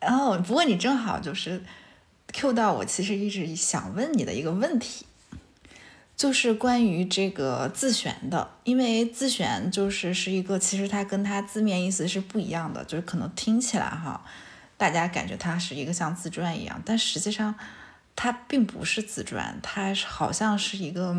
[0.00, 1.62] 哦，哦，不过你正好就是
[2.32, 5.04] Q 到我，其实一直想问你的一个问题，
[6.16, 14.24] 就是关于这个自旋的，因为自旋就是是一个，其实它跟它字面意思是不一样的，就是可能听起来哈，
[14.76, 17.54] 大家感觉它是一个像自转一样，但实际上
[18.16, 21.14] 它并不是自转，它是好像是一个，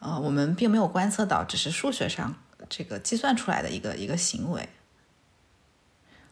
[0.00, 2.34] 呃，我们并没有观测到，只是数学上
[2.68, 4.68] 这个计算出来的一个一个行为。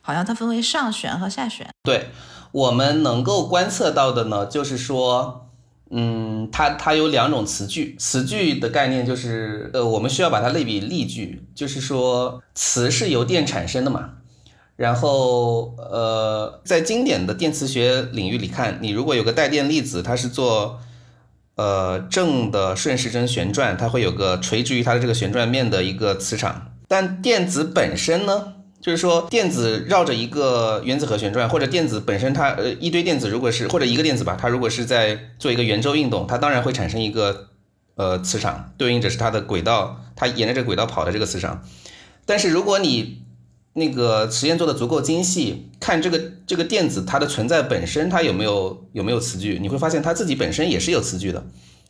[0.08, 1.68] 好像它分为上旋和下旋。
[1.82, 2.06] 对
[2.50, 5.50] 我们能够观测到的呢，就是说，
[5.90, 14.12] 嗯，它它有两种词句，词句的概念就是，呃，我们需要把它类比例句，就是说，词是由电产生的嘛。
[14.76, 20.80] 然后，呃，在经典的电磁学领域里看，你如果有个带电粒子，它是做，
[21.56, 26.72] 呃，正的顺时针旋转，它会有个垂直于它的这个旋转面的一个磁场。
[26.88, 28.54] 但电子本身呢？
[28.80, 37.48] 就是说，电子绕着一个原子核旋转，或者电子本身它呃一堆电子，如果是或者一个电子吧，它如果是在做一个圆周运动，它当然会产生一个
[37.96, 41.64] 呃磁场，对应着是它的轨道，它沿着这个轨道跑的这个磁场。
[42.24, 43.22] 但是如果你
[43.72, 51.44] 那个实验做的足够精细，看这个这个电子它的存在本身，它有没有有没有磁矩，你会发现它自己本身也是有磁矩的，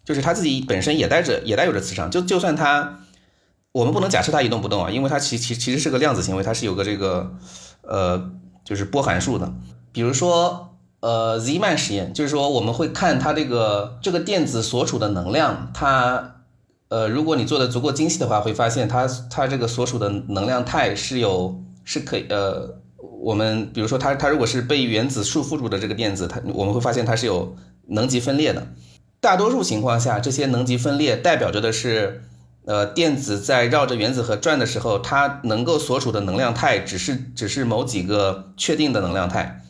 [0.06, 3.00] 就是它自己本身也带着也带有着磁场，就就算它。
[3.78, 7.34] 我们不能假设它一动不动啊，因为它其其其实是个量子行为，它是有个这个
[7.82, 8.30] 呃
[8.64, 9.54] 就是波函数的。
[9.92, 16.42] 比如说呃 Z man 实验，就是说我们会看它这个这个电子所处的能量，它
[16.88, 22.80] 呃如果你做的足够精细的话，会发现它它这个所处的能量态是有是可以呃
[23.22, 27.54] 我们比如说它它如果是被原子束缚住的这个电子，它我们会发现它是有
[27.86, 28.66] 能级分裂的。
[29.20, 32.24] 大多数情况下，这些能级分裂代表着的是。
[32.68, 39.64] 呃，电子在绕着原子核转的时候，它能够所处的能量态只是只是某几个确定的能量态。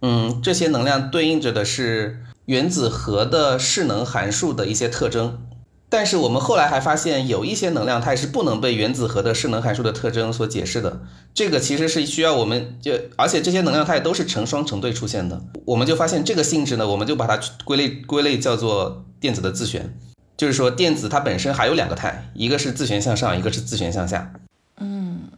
[0.00, 5.42] 嗯，这些能量对应着的是原子核的势能函数的一些特征。
[5.90, 11.02] 但是我们后来还发现，有一些能量态是不能被原子核的势能函数的特征所解释的。
[11.34, 15.42] 这个其实是需要我们就，而且这些能量态都是成双成对出现的。
[15.66, 19.94] 我们就发现这个性质呢，我们就把它归类归类叫做电子的自旋。
[20.36, 24.32] 就是说，电子它本身还有两个态，一个是自旋向上，一个是自旋向下。
[24.78, 25.30] 嗯，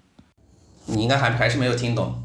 [0.86, 2.24] 你应该还还是没有听懂。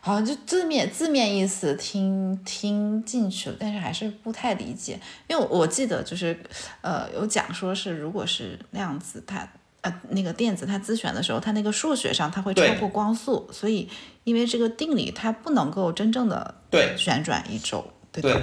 [0.00, 4.98] 好像就字面字面意思听听进去了，但是还是不太理解。
[5.28, 6.36] 因为我记得就是，
[6.80, 9.46] 呃，有讲说是如果是那样子它
[9.82, 13.88] 呃那个电子它自旋的时候，它那个数学上它会超过光速，所以
[14.24, 17.86] 因为这个定理它不能够真正的对旋转一周。
[18.10, 18.34] 对，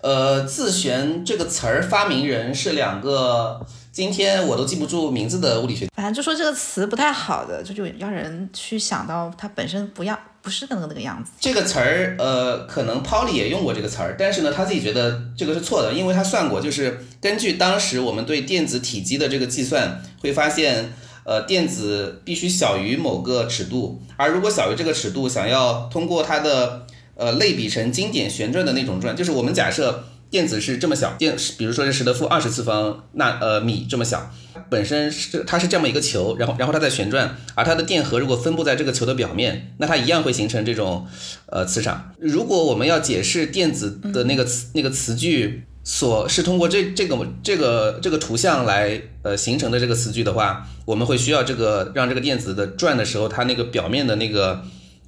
[0.00, 5.88] 呃，自旋这个词儿发明人是两个，今天我都记不住名字的物理学。
[5.96, 11.30] 反正就说这个词不太好的，就就让人去想到它本身不要不是那个那个样子。
[11.40, 20.92] 这个词儿，呃，可能 Pauli 也用过这个词儿，但是呢，他自己觉得这个是错的，因为他算过，就是根据当时我们对电子体积的这个计算，会发现，
[21.24, 34.32] 呃，电子必须小于某个尺度，而如果小于这个尺度，想要通过它的呃，类比成经典旋转的那种转，就是我们假设电子是这么小，电，比如说是十的负二十次方纳呃米这么小，
[34.68, 41.06] 本身是它是这么一个球，然后然后它在旋转，而它的电荷如果分布在这个球的表面，那它一样会形成这种
[41.46, 42.12] 呃磁场。
[42.18, 54.64] 如果我们要解释电子的那个词那个磁矩所是通过这这个这个这个图像来呃形成的这个词句的话，我们会需要这个让这个电子的转的时候，它那个表面的那个。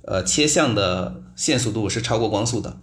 [0.06, 2.76] 呃，切向的线速度是超过光速的，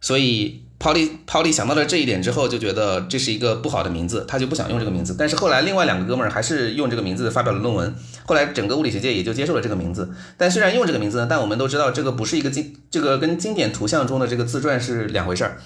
[0.00, 5.14] 所以 Pauli Pauli 想到了这一点之后，就觉得这是一个不好的名字，他就不想用这个名字。
[5.16, 7.94] 但是后来另外两个哥们儿还是用这个名字发表了论文，
[8.26, 10.10] 后来整个物理学界也就接受了这个名字。
[10.36, 15.58] 但虽然用这个名字，但我们都知道这个不是一个经，这个跟经典图像中的这个自转是两回事儿。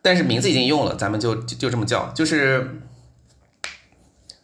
[0.00, 2.80] 但是名字已经用了，咱们就就这么叫，就是，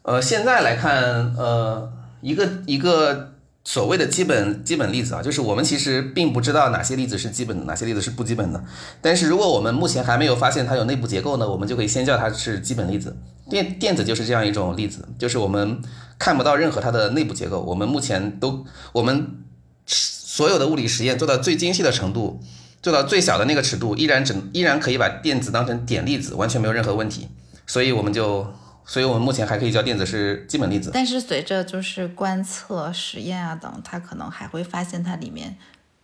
[0.02, 3.29] 呃，现在来看，呃，一个一个。
[3.72, 8.60] 所谓的基本基本粒子啊，就是我们其实并不知道哪些粒子是基本的，哪些粒子是不基本的。
[9.00, 13.16] 但是如果我们目前还没有发现它有内部结构呢，我们就可以先叫它是基本粒子。
[13.48, 15.80] 电电子就是这样一种粒子，就是我们
[16.18, 17.60] 看不到任何它的内部结构。
[17.60, 19.38] 我们目前都我们
[19.86, 22.40] 所有的物理实验做到最精细的程度，
[22.82, 27.28] 做到最小的那个尺度，依然只依然可以把电子当成点粒子，完全没有任何问题。
[27.68, 28.52] 所以我们就。
[28.90, 30.90] 所以，我们目前还可以叫电子是基本粒子。
[30.92, 35.56] 但是，随着就是观测、实验啊等，它可能还会发现它里面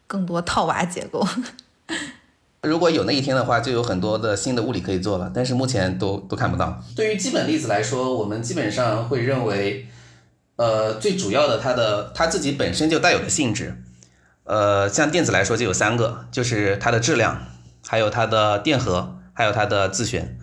[0.07, 1.27] 更多套娃结构。
[2.63, 5.33] 如果有那一天的话，就有很多的新的物理可以做了。
[5.35, 6.81] 但是目前都都看不到。
[6.95, 9.89] 对于基本粒子来说，我们基本上会认为，
[10.55, 13.83] 呃，最主要的它的它自己本身就带有的性质，
[14.45, 17.49] 呃，像电子来说就有三个，就是它的质量，
[17.85, 20.39] 还有它的电荷，还有它的自旋。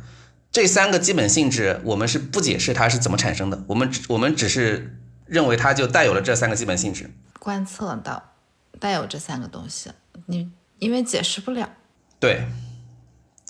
[0.54, 7.10] 这三个基本性质，我们是不解释它是怎么产生的，我们只我们只是认为它就带有了这三个基本性质。
[7.40, 8.36] 观测到
[8.80, 9.90] 带有这三个东西，
[10.28, 11.72] 你因为解释不了。
[12.20, 12.46] 对，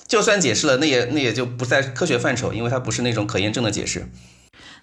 [0.07, 4.07] 就算解释了，那也那也就不在科学范畴，因为它不是那种可验证的解释。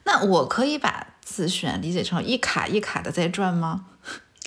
[0.04, 3.86] 那我可以把自旋理解成一卡一卡的在转吗？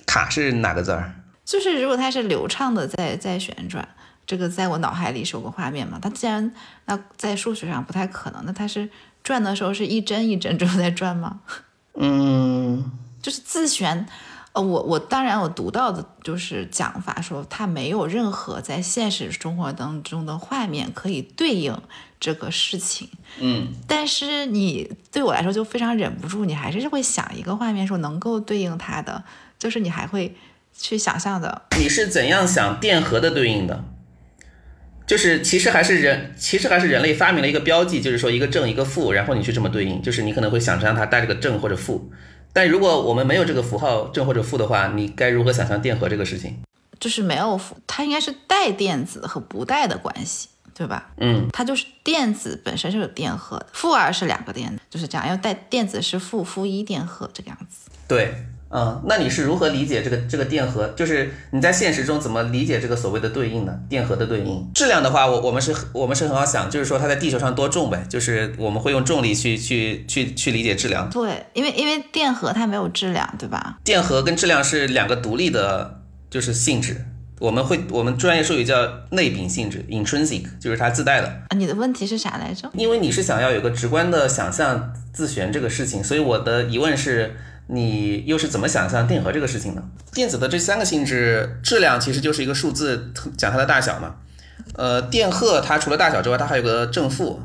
[0.06, 1.16] 卡是哪个字儿？
[1.44, 3.88] 就是如果它是流畅的在在旋转，
[4.26, 5.98] 这个在我脑海里是有个画面嘛。
[6.00, 6.52] 它既然
[6.86, 8.88] 那在数学上不太可能，那它是
[9.22, 11.40] 转的时候是一针一针之后在转吗？
[11.96, 12.90] 嗯，
[13.22, 14.06] 就是自旋。
[14.52, 21.76] 呃，我我当然我读到的就是讲法说它没有任何在现实生活当中的画面可以对应
[22.20, 23.08] 这个事情。
[23.40, 29.24] 嗯，但是你对我来说就非常忍不住，你还是会想一个画面说能够对应它的，
[29.58, 30.36] 就是你还会
[30.72, 31.62] 去想象的。
[31.76, 33.84] 你是怎样想电荷的对应的？
[35.06, 42.10] 就是其实还是人，其实还是人类发明了一个标记，就是说一个正一个负，然后你去这么对应，就是你可能会想象它带着个正或者负。
[42.52, 46.56] 但如果我们没有这个符号正或者负的话，你该如何想象电荷这个事情？
[46.98, 51.10] 就是没有负，它应该是带电子和不带的关系，对吧？
[51.18, 57.90] 嗯，它就是电子本身是有电荷的，负二是两个电，就是这样，要带电子是负负一电荷这个样子。
[58.08, 58.34] 对。
[58.76, 60.88] 嗯，那你是如何理解这个这个电荷？
[60.96, 63.72] 就是你在现实中怎么理解这个所谓的对应呢？
[63.88, 71.08] 电荷的对应质量的话，我我们是我们是很好想，就是说它在地球上多重呗，就是我们会用重力去去去去理解质量。
[71.08, 73.78] 对，因为因为电荷它没有质量，对吧？
[73.84, 77.04] 电荷跟质量是两个独立的，就是性质。
[77.38, 78.74] 我们会我们专业术语叫
[79.10, 81.28] 内禀性质 （intrinsic），就是它自带的。
[81.28, 82.68] 啊，你的问题是啥来着？
[82.74, 87.36] 因为你是想要有个直观的想象自旋这个事情，所以我的疑问是。
[87.66, 89.82] 你又是怎么想象电荷这个事情呢？
[90.12, 94.16] 电子的这三个性质，质量其实就是一个数字，讲它的大小嘛。
[94.74, 97.42] 呃，电荷它除了大小之外，它还有个正负。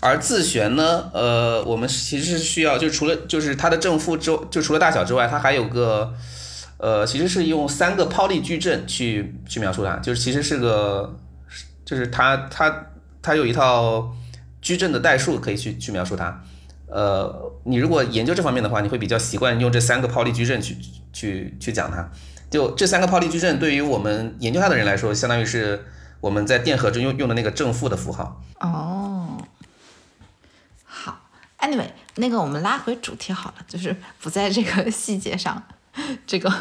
[0.00, 6.14] 而自旋呢，呃，我们其实是需要，就除了就是它的正负之，就除了大小之外，它还有个，
[6.76, 11.18] 呃，其实是用三个泡利矩阵去去描述它，就是其实是个，
[11.84, 12.86] 就是它它
[13.20, 14.14] 它有一套
[14.60, 16.42] 矩阵的代数可以去去描述它。
[16.90, 20.76] 呃，你如果研究这方面的话，你会比较习惯用这三个泡利矩阵去
[21.12, 22.10] 去去讲它。
[22.50, 25.84] 就这三个泡利矩阵，对于我们研究它的人来说，相当于是
[26.20, 28.42] 我们在电荷中用用的那个正负的符号。
[28.58, 29.40] 哦，
[30.84, 31.20] 好
[31.60, 35.62] ，Anyway，那个我们拉回主题好了，就是不在这个细节上，
[36.26, 36.52] 这个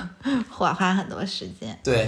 [0.47, 1.79] 花花很多时间。
[1.83, 2.07] 对，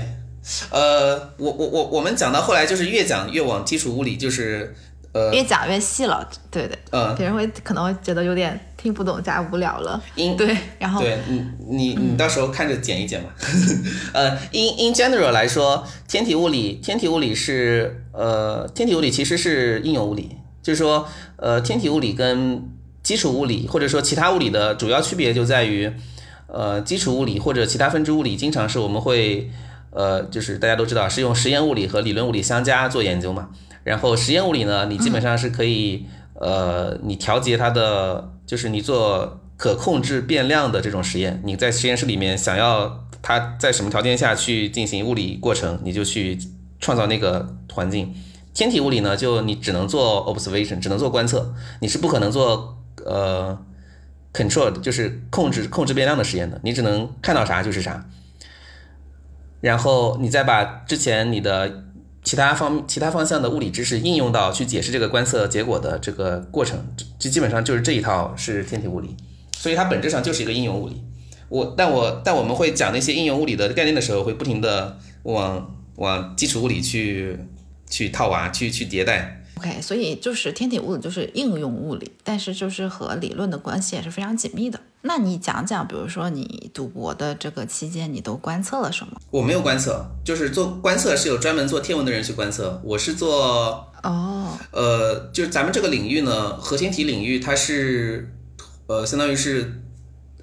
[0.70, 4.76] 呃，我我我我们讲到后来就是越讲越往基础物理，就是。
[5.14, 10.02] 呃，越讲越细了，对对，嗯，别人会可能会觉得有点听不懂加无聊了。
[10.16, 13.30] 因对，然后对你你你到时候看着剪一剪吧。
[14.14, 21.06] 呃，in in general 来说，天体物理天体物理是呃天体物理其实是应用物理，就是说
[21.36, 22.70] 呃天体物理跟
[23.04, 25.92] 基础物理或者说其他物理的主要区别就在于，
[26.48, 29.52] 呃基础物理或者其他分支物理经常是我们会
[29.90, 33.50] 呃就是大家都知道是用实验物理和理论物理相加做研究嘛。
[33.84, 36.06] 然后实验物理呢，你基本上是可以，
[36.36, 46.38] 呃，你调节它的，就是你做可控制变量的这种实验，你在实验室里面想要它在什么条件下去进行物理过程，你就去
[46.80, 48.14] 创造那个环境。
[48.54, 53.58] 天体物理呢，就你只能做 observation，只能做观测，你是不可能做呃
[54.32, 58.06] control，就是控制控制变量的实验的，你只能看到啥就是啥。
[59.60, 61.86] 然后你再把之前你的。
[62.24, 66.80] 其他方其他方向的物理知识应用到去解释这个观测结果的这个过程，
[67.18, 69.16] 这基本上就是这一套是天体物理，
[69.54, 71.02] 所以它本质上就是一个应用物理。
[71.50, 77.38] 我但我但我们会讲那些应用物理的概念的时候，会不停的往往基础物理去
[77.90, 79.41] 去套娃，去去迭代。
[79.62, 84.80] OK，所以就是天体物理就是应用物理，但是就是和理论的关系也是非常紧密的。
[85.04, 89.14] 那你讲讲，比如说你读博的这个期间，你都观测了什么？
[89.30, 98.34] 我没有观测，就是做观测是有专门做天文的人去观测，我是做哦，呃，就是咱们这个领域呢，核心体领域它是
[98.88, 99.80] 呃，相当于是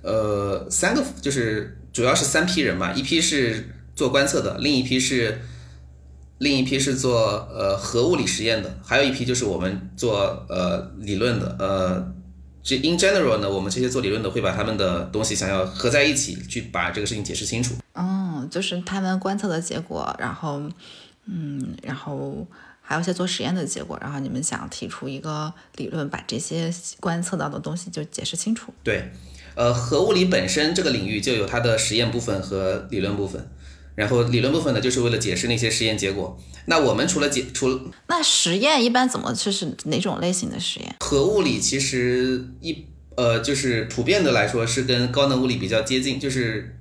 [0.02, 5.40] 呃三个，就是主要是三批人嘛，一批是做观测的，另一批是。
[6.38, 12.12] 另一批是做呃核物理实验的，还有一批就是我们做呃理论的，呃，
[12.62, 17.74] 这 in general 呢，我们这些做理论的会把他们的东西想要合在一起，去把这个事情解释清楚。
[17.94, 20.62] 哦，就是他们观测的结果，然后
[21.26, 22.46] 嗯，然后
[22.80, 28.72] 还有一些做实验的结果，然后你们想提出一个理论，把这些观测到的东西就解释清楚。
[28.84, 29.10] 对，
[29.56, 33.50] 呃，核物理本身这个领域就有它的实验部分和理论部分。
[33.98, 36.38] 然后理论部分呢，就是为了解释那些实验结果。
[36.66, 40.94] 那我们除了解除那实验一般怎么就是哪种类型的实验？
[41.00, 42.86] 核物理其实一
[43.16, 46.76] 呃就是普遍的来说是跟高能物理比较接近，就是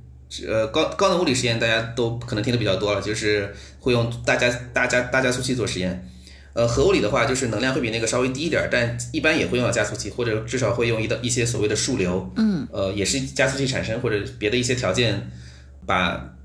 [0.48, 6.08] 呃高高能物理实验大家都可能听的比较多了，就是会用大加大加大加速器做实验。
[6.54, 15.32] 呃，核物理的话，就是能量会比那个稍微低一点儿，但一般也会用到加速器，或者至少会用一的一些所谓的数流，嗯，呃，也是加速器产生或者别的一些条件，
[15.86, 16.37] 把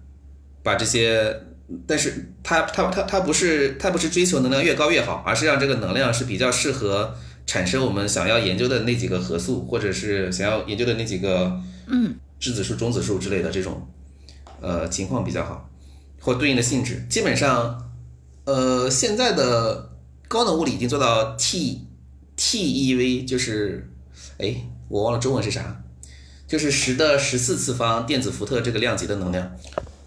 [0.63, 1.43] 把这些，
[1.87, 7.15] 但是它它它它不是它不是追求能量越高越好，而是让这个能量是比较适合
[7.47, 13.89] 产生我们想要研究的那几个核素，或者是想要研究的那几个，嗯，质子数、中子数之类的这种，
[14.61, 15.71] 呃，情况比较好，
[16.21, 17.93] 或对应的性质，基本上，
[18.45, 19.91] 呃，现在的。
[20.29, 21.87] 高能物理已经做到 T
[22.39, 23.87] TeV，就是，
[24.39, 24.57] 哎，
[24.89, 25.85] 我忘了中文是啥，
[26.49, 29.55] 就是十的十四次方电子伏特这个量级的能量。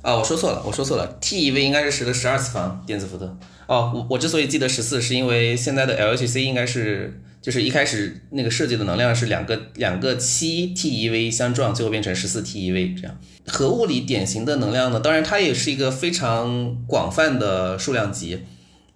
[0.05, 3.25] 啊，我说错了，我说错了，TeV 应该是十的十二次方电子伏特。
[3.65, 13.17] 哦，我我之所以记得十四，是因为现在的 LHC 应该是，就是一开始那个设计的能量是两个两个七 TeV 相撞，最后变成十四 TeV 这样。
[13.47, 18.43] 核物理典型的能量呢，当然它也是一个非常广泛的数量级。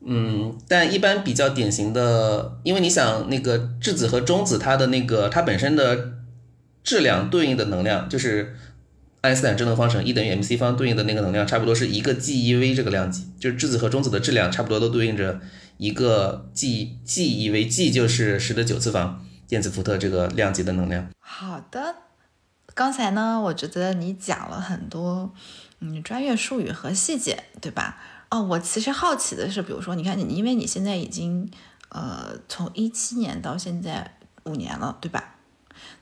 [0.05, 6.12] 嗯，但一般比较典型的，因为你想那个质子和中子，它的那个它本身的
[6.84, 8.55] 质量对应的能量，就是
[9.22, 15.42] 爱因斯坦振动方程 E 等于 mc 方对应的那个能量，差不多是一个 GeV 这个量级，就是质子和中子的质量差不多都对应着
[15.78, 21.10] 一个 G GeV，G 就是十的九次方电子伏特这个量级的能量。
[21.20, 21.96] 好的，
[22.74, 25.34] 刚才呢，我觉得你讲了很多
[25.80, 27.98] 嗯专业术语和细节，对吧？
[28.30, 31.50] 哦，我其实好奇的是，比如说，你看你，因为你现在已经，
[31.90, 35.36] 呃，从一七年到现在五年了，对吧？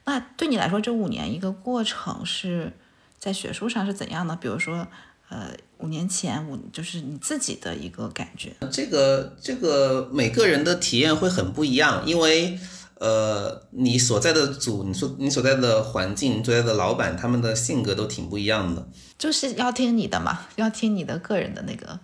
[0.05, 2.73] 那对你来说，这五年一个过程是
[3.17, 4.35] 在学术上是怎样的？
[4.35, 4.87] 比如说，
[5.29, 8.53] 呃，五年前五就是你自己的一个感觉。
[8.71, 12.59] 这个这个每个人的体验会很不一样，因为。
[12.99, 18.87] 呃，你所在的组，你所你所在的环境，所在的老板，他们的性格都挺不一样的。
[19.19, 21.99] 就是要听你的嘛，要听你的个人的那个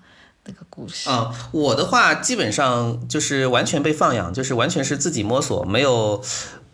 [0.45, 1.34] 那个故事啊。
[1.51, 6.24] 我的话基本上就是完全被放养，就是完全是自己摸索，没有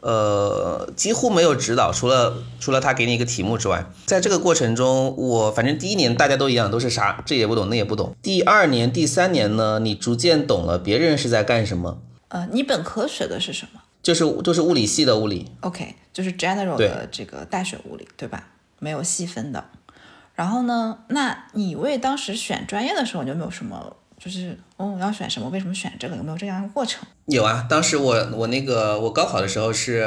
[0.02, 8.16] 呃几乎没有指导，除了除了他给你一个题目之外，在这个过程中，我反正第一年大家都一样，都是啥这也不懂那也不懂。
[8.22, 12.00] 第二年、第三年呢，你逐渐懂了别人是在干什么。
[12.30, 13.82] 呃，你本科学的是什么？
[14.02, 18.48] 就是就是物理系的物理，OK，就是 general 的这个大学物理，对吧？
[18.80, 19.66] 没有细分的。
[20.36, 25.50] 然后呢，那你为当时选专业的时候，你有没有什么，就是哦，我要选什么？
[25.50, 26.16] 为什么选这个？
[26.16, 27.08] 有没有这样一个过程？
[27.26, 30.06] 有啊，当时我我那个我高考的时候是，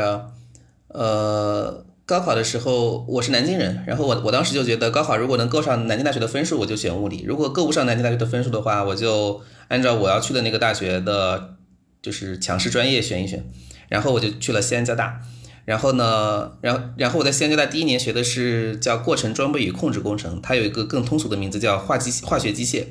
[0.89, 11.55] 呃，高考的时候我是南京人，然后我我当时就觉得高考如果能够上南京大学的分数，我就选物理；如果够不上南京大学的分数的话，我就按照我要去的那个大学的，
[12.03, 13.45] 就是强势专业选一选。
[13.89, 15.21] 然后我就去了西安交大，
[15.67, 22.87] 然后呢，然后然后我在西安交大第一年学的是叫过程装备与控制工程，它有一个更通俗的名字叫化机化学机械，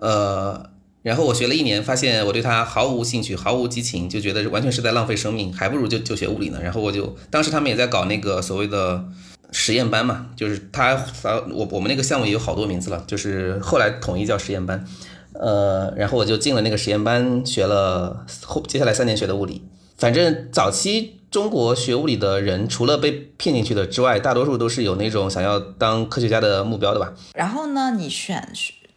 [0.00, 0.70] 呃，
[1.02, 6.58] 然后我学了一年，发现我对它毫无兴趣，毫无激情，就觉得完全是在浪费生命，还不如就就学物理呢。
[6.62, 9.04] 然后我就当时他们也在搞那个所谓的
[9.50, 11.04] 实验班嘛，就是他
[11.50, 14.84] 我我们那个项目也有好多名字了，就是后来统一叫实验班，
[15.32, 19.62] 呃，然后我就进了那个实验班，学了后接下来三年学的物理。
[19.96, 27.12] 反正早期中国学物理的人，除了被骗进去的之外，大多数都是有那种想要当科学家的目标的吧。
[27.34, 28.48] 然后呢，你选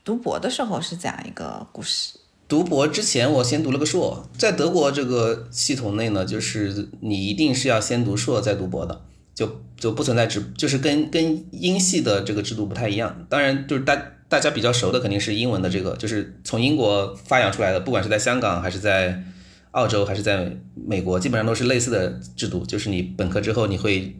[0.04, 2.18] 读博的时候是怎样一个故事？
[2.48, 9.02] 读博之前，我先读了个硕，在德国这个系统内呢，就是你一定是要先读硕再读博的，
[9.34, 13.26] 就就不存在制，就是跟跟英系的这个制度不太一样。
[13.30, 13.96] 当然，就是大
[14.28, 19.24] 大家比较熟的肯定是英文的这个，就是从英国发扬出来的，不管是在香港还是在。
[19.72, 24.18] 澳洲还是在美国，基本上都是类似的制度，就是你本科之后你会，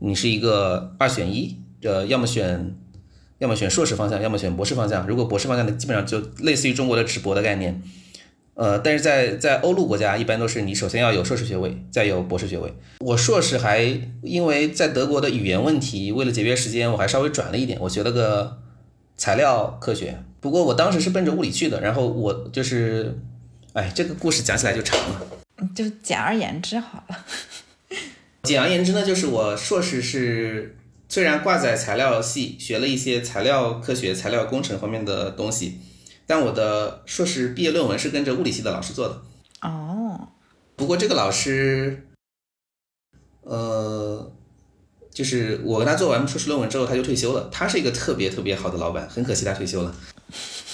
[0.00, 2.74] 你是一个二选一，呃，要么选，
[3.42, 5.04] 要么选硕士方向，要么选博士方向。
[5.08, 7.82] 如果博士方向的，基本上就类似于中国的直博的概念，
[8.54, 12.72] 呃，但是在在欧陆国家，一般都是你首先要有硕士学位，再有博士学位。
[13.00, 18.58] 我硕士还因为在德国的语言问题，为了节约时间，我还稍微转了一点，我学了个
[19.16, 20.22] 材料科学。
[20.40, 23.18] 不过我当时是奔着物理去的，然后我就是。
[23.74, 25.26] 哎，这个故事讲起来就长了，
[25.74, 27.18] 就简而言之好了。
[28.44, 30.76] 简而言之呢，就是我硕士是
[31.12, 35.78] 虽然挂在材料系，学了一些材料科学、材料工程方面的东西，
[36.26, 39.20] 但我的硕士毕业论文是跟着物理系的老师做的。
[39.60, 40.28] 哦。
[40.74, 42.06] 不过这个老师，
[43.42, 44.32] 呃，
[45.10, 47.46] 就是我跟他做完硕士论文之后，他就退休了。
[47.52, 49.94] 他是一个特别特别好的老板，很可惜他退休了。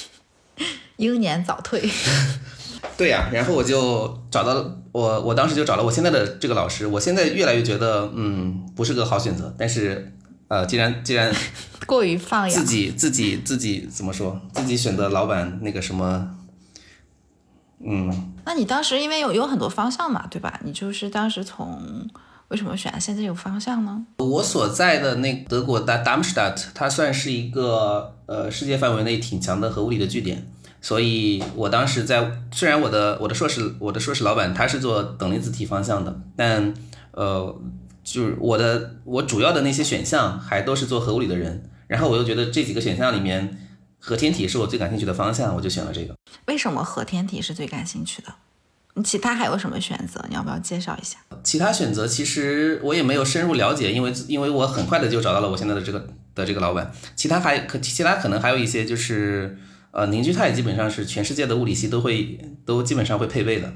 [0.99, 1.82] 英年早退。
[2.97, 6.86] 对呀，然后我就找到了我，我当时就找了我现在的这个老师。
[6.86, 9.53] 我现在越来越觉得，嗯，不是个好选择。
[9.59, 10.12] 但是，
[10.49, 11.32] 呃，既然既然
[11.86, 14.40] 过于放养，自己自己自己怎么说？
[14.53, 16.36] 自己选择老板那个什么，
[17.84, 18.34] 嗯。
[18.44, 20.61] 那你当时因为有有很多方向嘛，对吧？
[20.64, 22.09] 你就是当时从。
[22.49, 24.07] 为什么选现在这个方向呢？
[24.16, 36.72] 我所在的那德国的 Darmstadt，它算是一个呃世界范围内挺强的核物理的据点，所以我当时在虽然我的我的硕士我的硕士老板他是做等离子体方向的，但
[37.11, 37.55] 呃
[38.11, 43.59] 就是我的我主要的那些选项还都是做核物理的人，然后我又觉得这几个选项里面
[43.99, 46.15] 核天体是我最感兴趣的方向，我就选了这个。
[46.47, 48.35] 为什么核天体是最感兴趣的？
[48.95, 50.25] 你其他还有什么选择？
[50.29, 51.19] 你要不要介绍一下？
[51.45, 56.91] 其他选择其实我也没有深入了解，因为因为我很快的就找到了我现在的这个的这个老板。
[57.15, 59.59] 其他还可其他可能还有一些就是
[59.91, 63.75] 呃凝聚态基本上是全世界的物理系都会都基本上会配备的。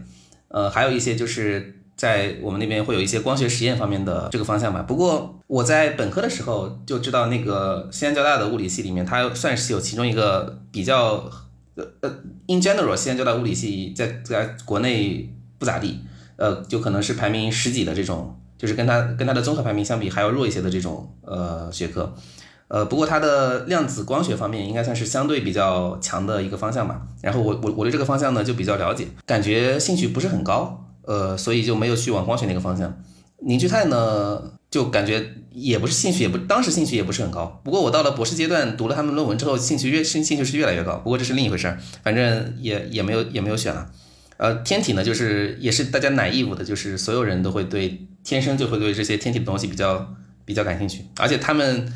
[0.48, 4.82] 呃，还有一些就是在我们那边会有一些光学实验方面的这个方向吧。
[4.82, 11.30] 不过我在本科的时候就知道那个西安交大的物理系里面，它算是有其中一个比较。
[11.74, 12.10] 呃呃
[12.48, 16.00] ，in general，西安交大物理系在在国内不咋地，
[16.36, 22.14] 呃，就可能是排名十几的这种，就是跟它跟它的综合排名相比还要弱一些的这种呃学科，
[22.68, 27.00] 呃，不过它的量子光学方面应该算是相对比较强的一个方向吧。
[27.22, 33.02] 然后我我我对这个方向呢就比较了解，感觉兴趣不是很高，呃，所以就没有去往光学那个方向。
[33.38, 34.52] 凝聚态呢？
[34.70, 37.60] 就感觉也不是兴趣，也不当时兴趣也不是很高。
[37.62, 40.96] 不过我到了博士阶段，读了他们论文之后，兴趣越兴兴趣是越来越高。
[40.96, 43.90] 不过这是另一回事儿，反正也也没有也没有选了。
[44.38, 50.14] 呃，天体呢，就是也是大家奶义务的，就是所有人都会对天生就会对这些天体的东西比较
[50.46, 51.04] 比较感兴趣。
[51.18, 51.92] 而且他们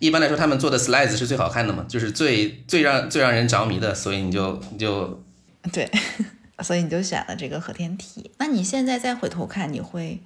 [0.00, 5.24] 一般来说，他们做的 slides 是最好看的嘛，就是最最让最让人着迷的，所以你就你就
[5.72, 5.90] 对，
[6.62, 8.30] 所以你就选了这个和天体。
[8.38, 10.20] 那你现在再回头看，你会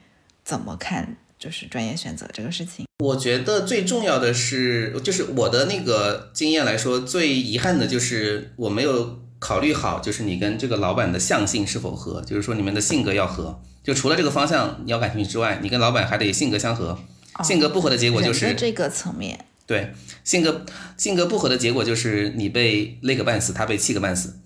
[0.44, 1.16] 怎么看？
[1.38, 13.60] 就是专业选择这个事情，我觉得最重要的是，就是我的那个经验来说，最遗憾的就是我没有考虑好，就是你跟这个老板的相性是否合，就是说你们的性格要合。
[13.82, 16.96] 就除了这个方向你要感兴趣之外，你跟老板还得性格相合。
[17.42, 19.46] 性格不合的结果就是这个层面。
[19.66, 20.64] 对，性格
[20.96, 24.36] 性格不合的结果就是你被累个半死，他被气个半死。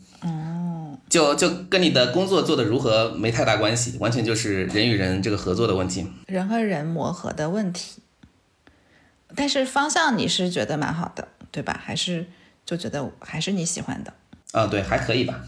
[1.08, 8.02] 就就跟你的工作做的如何没太大关系，完全就是人与人这个合作的问题，人和人磨合的问题。
[9.34, 11.80] 但是方向你是觉得蛮好的，对吧？
[11.82, 12.26] 还是
[12.64, 14.12] 就觉得还是你喜欢的？
[14.52, 15.40] 啊，对，还可以吧。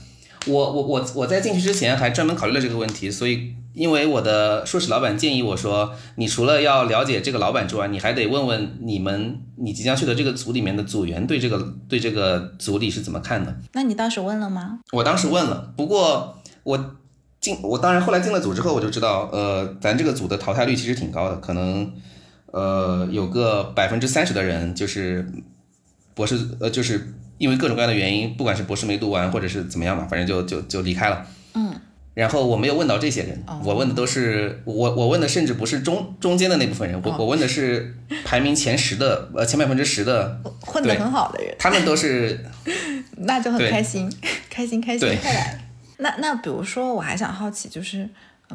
[0.47, 13.57] 我我我我在进去之前还专门考虑了这个问题，所以因为我的硕士老板建议我说，你除了要了解这个老板之外，你还得问问你们你即将去的这个组里面的组员对这个对这个组里是怎么看的。
[13.73, 14.81] 那你当时问了吗？
[14.93, 16.97] 我当时问了，不过我
[17.41, 21.93] 进我当然后来进了组之后，我就知道，呃，咱这个组的淘汰率其实挺高的，可能
[22.53, 25.25] 呃有个百分之三十的人就是
[26.15, 27.15] 博士呃就是。
[27.39, 31.25] 因为各种各样的原因，不管是博士没读完，或者是怎么样吧，反正就就就离开了。
[31.55, 31.73] 嗯。
[32.19, 37.95] 然后我没有问到这些人，我问的都是我我问的甚至不是中中间的那部分人，我我问的是
[38.25, 42.45] 排名前十的呃前百分之十的 混得很好的人，他们都是，
[43.19, 44.13] 那就很开心，
[44.51, 45.65] 开心开心快来。
[45.99, 48.05] 那那比如说我还想好奇，就是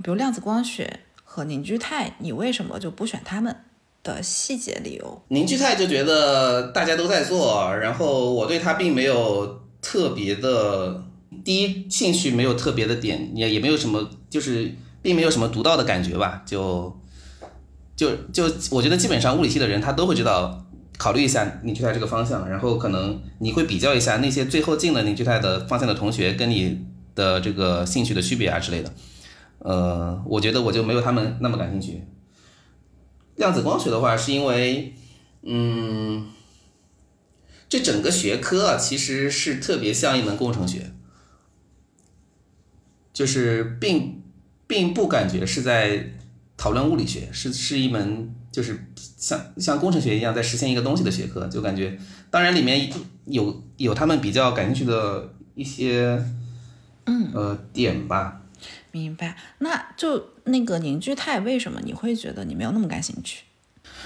[0.03, 3.55] 比如量子光学和凝聚态，你为什么就不选他们？
[4.03, 11.01] 的细节理由，凝聚态就觉得大家都在做，然后我对它并没有特别的
[11.43, 16.99] 第一兴趣，没有特别的点，也也没有什么，就是并没有什么独到的感觉吧，就
[17.95, 20.65] 就就我觉得基本上物理系的人他都会知道，
[20.97, 26.79] 考虑一下凝聚态这个方向，然后可能你会比较一下那些最后进了凝聚态的方向的同学跟你
[27.15, 28.93] 的这个兴趣的区别啊之类的，
[29.59, 32.03] 呃，我觉得我就没有他们那么感兴趣。
[33.35, 34.93] 量子光学的话，是因为，
[35.41, 36.27] 嗯，
[37.67, 40.92] 这整个学科啊，其实是特别像一门工程学，
[43.13, 44.21] 就是并
[44.65, 46.11] 并不感觉是在
[46.57, 51.97] 讨论物理学，是是一门就是像像工程学一样在实现一个东西的学科，就感觉，
[52.29, 52.91] 当然里面
[53.25, 56.23] 有有他们比较感兴趣的一些，
[57.05, 58.41] 嗯，呃点吧。
[58.91, 63.43] 明白，那就那个凝聚态，为什么你会觉得你没有那么感兴趣？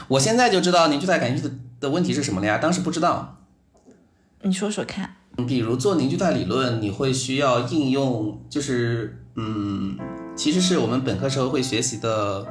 [0.07, 3.43] 我现在就知道凝聚态感兴趣的的问题是什么了呀，当时不知道。
[4.41, 5.16] 你说说看。
[5.45, 9.97] 比如做凝聚态理论，你会需要应用，就是嗯，
[10.35, 12.45] 其实是我们本科时候会学习的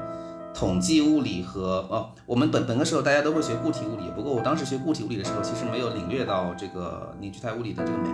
[0.55, 8.09] 统计物理和哦，我们本本科时候大家都会学固体物理，不过我当时学固体物理的时候，其实没有领略到这个凝聚态物理的这个美。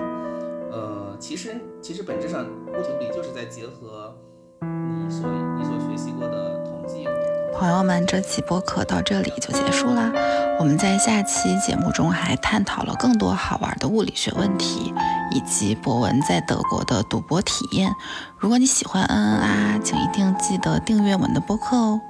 [0.72, 4.16] 呃，其实其实本质上固体物理就是在结合
[4.62, 7.06] 你所你所学习过的统计。
[7.52, 10.10] 朋友们，这期播客到这里就结束啦。
[10.62, 14.94] 我们在下期节目中还探讨了更多好玩的物理学问题，
[15.32, 17.92] 以及博文在德国的赌博体验。
[18.38, 22.00] 如果你喜欢嗯嗯啊，请一定记得订阅我们的播客哦。